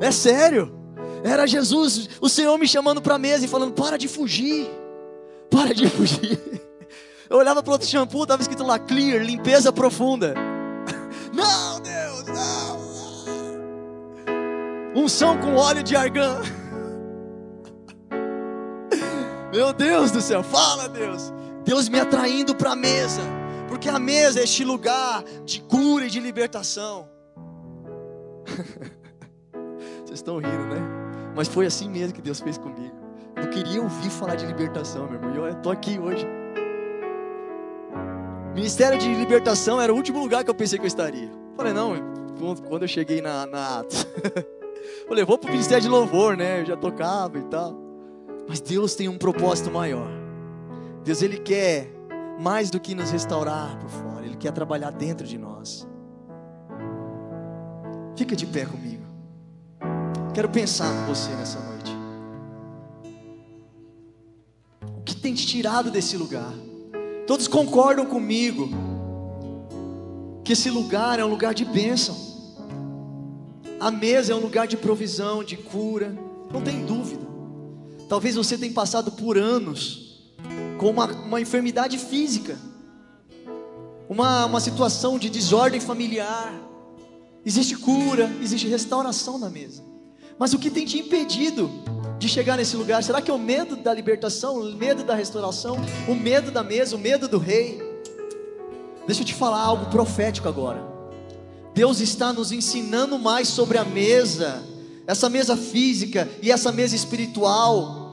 [0.01, 0.78] É sério.
[1.23, 4.69] Era Jesus, o Senhor me chamando para a mesa e falando: para de fugir.
[5.51, 6.41] Para de fugir.
[7.29, 10.35] Eu olhava para outro shampoo, estava escrito lá clear, limpeza profunda.
[11.33, 12.79] Não, Deus, não.
[14.97, 16.41] Unção com óleo de argã.
[19.53, 21.33] Meu Deus do céu, fala Deus.
[21.65, 23.21] Deus me atraindo para a mesa,
[23.69, 27.09] porque a mesa é este lugar de cura e de libertação.
[30.05, 30.98] Vocês estão rindo, né?
[31.35, 32.95] Mas foi assim mesmo que Deus fez comigo.
[33.37, 35.35] Eu queria ouvir falar de libertação, meu irmão.
[35.35, 36.27] E eu estou aqui hoje.
[38.55, 41.31] Ministério de Libertação era o último lugar que eu pensei que eu estaria.
[41.57, 41.95] Falei, não,
[42.69, 44.07] quando eu cheguei na, na Atos.
[45.07, 46.61] Falei, vou para o Ministério de Louvor, né?
[46.61, 47.77] Eu já tocava e tal.
[48.49, 50.09] Mas Deus tem um propósito maior.
[51.05, 51.89] Deus, Ele quer
[52.41, 54.25] mais do que nos restaurar por fora.
[54.25, 55.87] Ele quer trabalhar dentro de nós.
[58.17, 58.98] Fica de pé comigo.
[60.39, 61.91] Quero pensar com você nessa noite.
[64.97, 66.55] O que tem te tirado desse lugar?
[67.27, 68.69] Todos concordam comigo
[70.45, 72.17] que esse lugar é um lugar de bênção.
[73.81, 76.17] A mesa é um lugar de provisão, de cura,
[76.53, 77.27] não tem dúvida.
[78.09, 80.23] Talvez você tenha passado por anos
[80.79, 82.57] com uma, uma enfermidade física,
[84.09, 86.55] uma, uma situação de desordem familiar.
[87.45, 89.88] Existe cura, existe restauração na mesa.
[90.39, 91.71] Mas o que tem te impedido
[92.19, 93.03] de chegar nesse lugar?
[93.03, 95.77] Será que é o medo da libertação, o medo da restauração,
[96.07, 97.83] o medo da mesa, o medo do rei?
[99.07, 100.81] Deixa eu te falar algo profético agora.
[101.75, 104.63] Deus está nos ensinando mais sobre a mesa,
[105.07, 108.07] essa mesa física e essa mesa espiritual.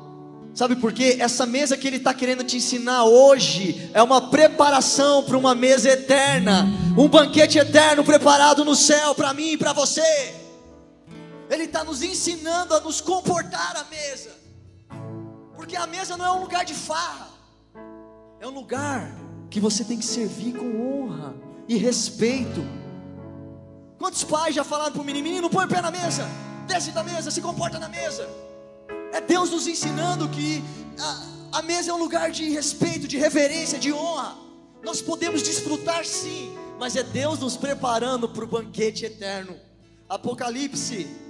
[0.54, 1.18] Sabe por quê?
[1.20, 5.90] Essa mesa que Ele está querendo te ensinar hoje é uma preparação para uma mesa
[5.90, 6.66] eterna,
[6.98, 10.45] um banquete eterno preparado no céu para mim e para você.
[11.50, 14.32] Ele está nos ensinando a nos comportar à mesa,
[15.56, 17.30] porque a mesa não é um lugar de farra,
[18.39, 19.12] é um lugar
[19.50, 21.36] que você tem que servir com honra
[21.68, 22.62] e respeito.
[23.98, 26.28] Quantos pais já falaram para o menino: menino, põe o pé na mesa,
[26.68, 28.28] desce da mesa, se comporta na mesa?
[29.14, 30.64] É Deus nos ensinando que
[31.00, 34.36] a, a mesa é um lugar de respeito, de reverência, de honra.
[34.84, 39.56] Nós podemos desfrutar sim, mas é Deus nos preparando para o banquete eterno.
[40.10, 41.25] Apocalipse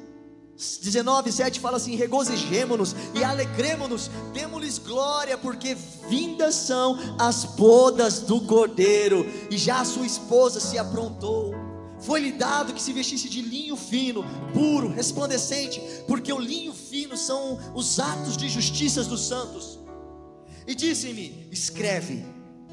[0.56, 5.76] 19, 7 fala assim: regozijemo-nos e alegremos-nos, demos-lhes glória, porque
[6.10, 11.54] vindas são as bodas do cordeiro, e já a sua esposa se aprontou.
[12.00, 17.60] Foi-lhe dado que se vestisse de linho fino, puro, resplandecente, porque o linho fino são
[17.74, 19.80] os atos de justiça dos santos.
[20.66, 22.26] E disse-me: escreve,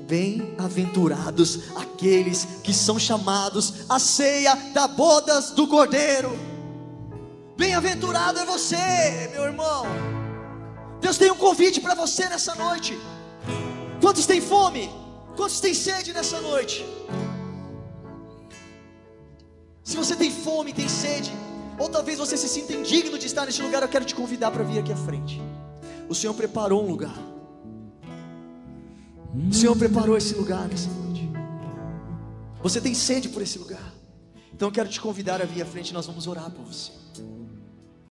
[0.06, 6.51] bem-aventurados aqueles que são chamados à ceia da bodas do cordeiro.
[7.56, 9.84] Bem-aventurado é você, meu irmão.
[11.00, 12.98] Deus tem um convite para você nessa noite.
[14.00, 14.90] Quantos têm fome?
[15.36, 16.84] Quantos têm sede nessa noite?
[19.82, 21.32] Se você tem fome, tem sede,
[21.78, 24.62] ou talvez você se sinta indigno de estar neste lugar, eu quero te convidar para
[24.62, 25.40] vir aqui à frente.
[26.08, 27.16] O Senhor preparou um lugar.
[29.50, 31.28] O Senhor preparou esse lugar nessa noite.
[32.62, 33.92] Você tem sede por esse lugar.
[34.54, 37.01] Então eu quero te convidar a vir à frente, nós vamos orar por você.